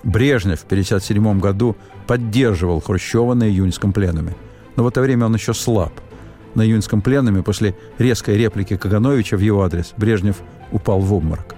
Брежнев 0.04 0.60
в 0.60 0.66
1957 0.66 1.40
году 1.40 1.78
поддерживал 2.06 2.82
Хрущева 2.82 3.34
на 3.34 3.50
июньском 3.50 3.94
пленуме. 3.94 4.36
Но 4.76 4.84
в 4.84 4.88
это 4.88 5.02
время 5.02 5.26
он 5.26 5.36
еще 5.36 5.54
слаб– 5.54 5.94
на 6.58 6.66
июньском 6.66 7.02
пленуме 7.02 7.44
после 7.44 7.76
резкой 8.00 8.36
реплики 8.36 8.78
Кагановича 8.78 9.38
в 9.38 9.42
его 9.42 9.62
адрес 9.62 9.94
Брежнев 9.96 10.38
упал 10.72 11.00
в 11.00 11.14
обморок. 11.14 11.56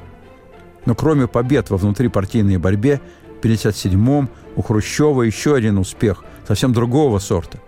Но 0.85 0.93
кроме 0.93 1.25
побед 1.25 1.69
во 1.69 1.77
внутрипартийной 1.77 2.57
борьбе, 2.57 2.99
в 3.41 3.45
1957-м 3.45 4.29
у 4.55 4.61
Хрущева 4.61 5.23
еще 5.23 5.55
один 5.55 5.77
успех, 5.77 6.23
совсем 6.47 6.73
другого 6.73 7.19
сорта. 7.19 7.59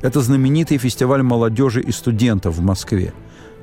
Это 0.00 0.20
знаменитый 0.20 0.78
фестиваль 0.78 1.22
молодежи 1.22 1.80
и 1.80 1.92
студентов 1.92 2.56
в 2.56 2.62
Москве. 2.62 3.12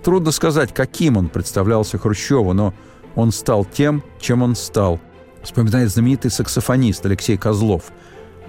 Трудно 0.04 0.32
сказать, 0.32 0.74
каким 0.74 1.18
он 1.18 1.28
представлялся 1.28 1.98
Хрущеву, 1.98 2.54
но 2.54 2.74
он 3.16 3.32
стал 3.32 3.66
тем, 3.66 4.04
чем 4.20 4.42
он 4.42 4.56
стал. 4.56 5.00
Вспоминает 5.44 5.90
знаменитый 5.90 6.32
саксофонист 6.32 7.06
Алексей 7.06 7.38
Козлов. 7.38 7.92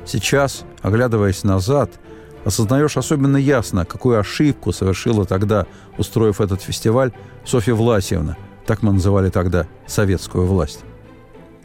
Сейчас, 0.04 0.64
оглядываясь 0.82 1.44
назад– 1.44 1.90
осознаешь 2.44 2.96
особенно 2.96 3.36
ясно, 3.36 3.84
какую 3.84 4.18
ошибку 4.18 4.72
совершила 4.72 5.24
тогда, 5.24 5.66
устроив 5.98 6.40
этот 6.40 6.62
фестиваль, 6.62 7.12
Софья 7.44 7.74
Власьевна, 7.74 8.36
так 8.66 8.82
мы 8.82 8.92
называли 8.92 9.30
тогда 9.30 9.66
советскую 9.86 10.46
власть. 10.46 10.80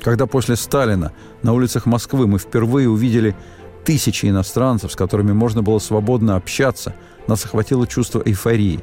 Когда 0.01 0.27
после 0.27 0.55
Сталина 0.55 1.11
на 1.41 1.53
улицах 1.53 1.85
Москвы 1.85 2.27
мы 2.27 2.39
впервые 2.39 2.89
увидели 2.89 3.35
тысячи 3.83 4.25
иностранцев, 4.25 4.91
с 4.91 4.95
которыми 4.95 5.31
можно 5.31 5.61
было 5.61 5.79
свободно 5.79 6.35
общаться, 6.35 6.95
нас 7.27 7.45
охватило 7.45 7.87
чувство 7.87 8.21
эйфории. 8.23 8.81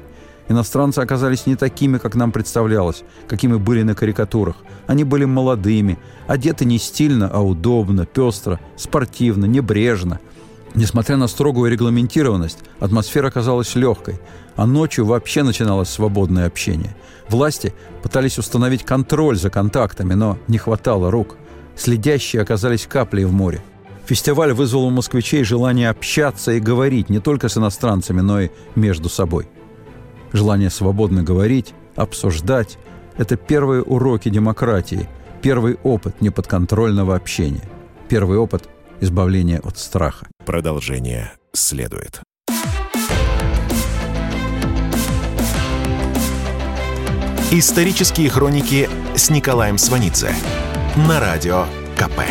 Иностранцы 0.48 0.98
оказались 0.98 1.46
не 1.46 1.56
такими, 1.56 1.98
как 1.98 2.14
нам 2.14 2.32
представлялось, 2.32 3.04
какими 3.28 3.56
были 3.56 3.82
на 3.82 3.94
карикатурах. 3.94 4.56
Они 4.86 5.04
были 5.04 5.24
молодыми, 5.24 5.98
одеты 6.26 6.64
не 6.64 6.78
стильно, 6.78 7.30
а 7.32 7.40
удобно, 7.40 8.06
пестро, 8.06 8.58
спортивно, 8.76 9.46
небрежно– 9.46 10.20
Несмотря 10.74 11.16
на 11.18 11.26
строгую 11.26 11.70
регламентированность, 11.70 12.58
атмосфера 12.80 13.30
казалась 13.30 13.74
легкой, 13.74 14.18
а 14.57 14.66
ночью 14.66 15.07
вообще 15.07 15.42
начиналось 15.42 15.88
свободное 15.88 16.46
общение. 16.46 16.94
Власти 17.28 17.74
пытались 18.03 18.38
установить 18.38 18.84
контроль 18.84 19.36
за 19.36 19.50
контактами, 19.50 20.14
но 20.14 20.38
не 20.48 20.59
хватало 20.59 21.11
рук. 21.11 21.36
Следящие 21.76 22.42
оказались 22.42 22.86
каплей 22.86 23.24
в 23.24 23.32
море. 23.32 23.62
Фестиваль 24.05 24.53
вызвал 24.53 24.86
у 24.86 24.90
москвичей 24.90 25.44
желание 25.44 25.88
общаться 25.88 26.53
и 26.53 26.61
говорить 26.61 27.09
не 27.09 27.20
только 27.20 27.48
с 27.48 27.57
иностранцами, 27.57 28.20
но 28.20 28.40
и 28.40 28.50
между 28.74 29.09
собой. 29.09 29.48
Желание 30.32 30.70
свободно 30.70 31.22
говорить, 31.22 31.72
обсуждать– 31.94 32.78
это 33.16 33.36
первые 33.36 33.82
уроки 33.82 34.28
демократии, 34.28 35.09
первый 35.40 35.78
опыт 35.82 36.20
неподконтрольного 36.20 37.14
общения, 37.14 37.68
первый 38.09 38.38
опыт 38.38 38.68
избавление 39.00 39.59
от 39.59 39.78
страха. 39.78 40.26
Продолжение 40.44 41.32
следует. 41.53 42.22
Исторические 47.55 48.30
хроники 48.30 48.88
с 49.14 49.28
Николаем 49.28 49.76
Сванидзе 49.76 50.34
на 50.96 51.20
радио 51.20 51.66
КП. 51.98 52.22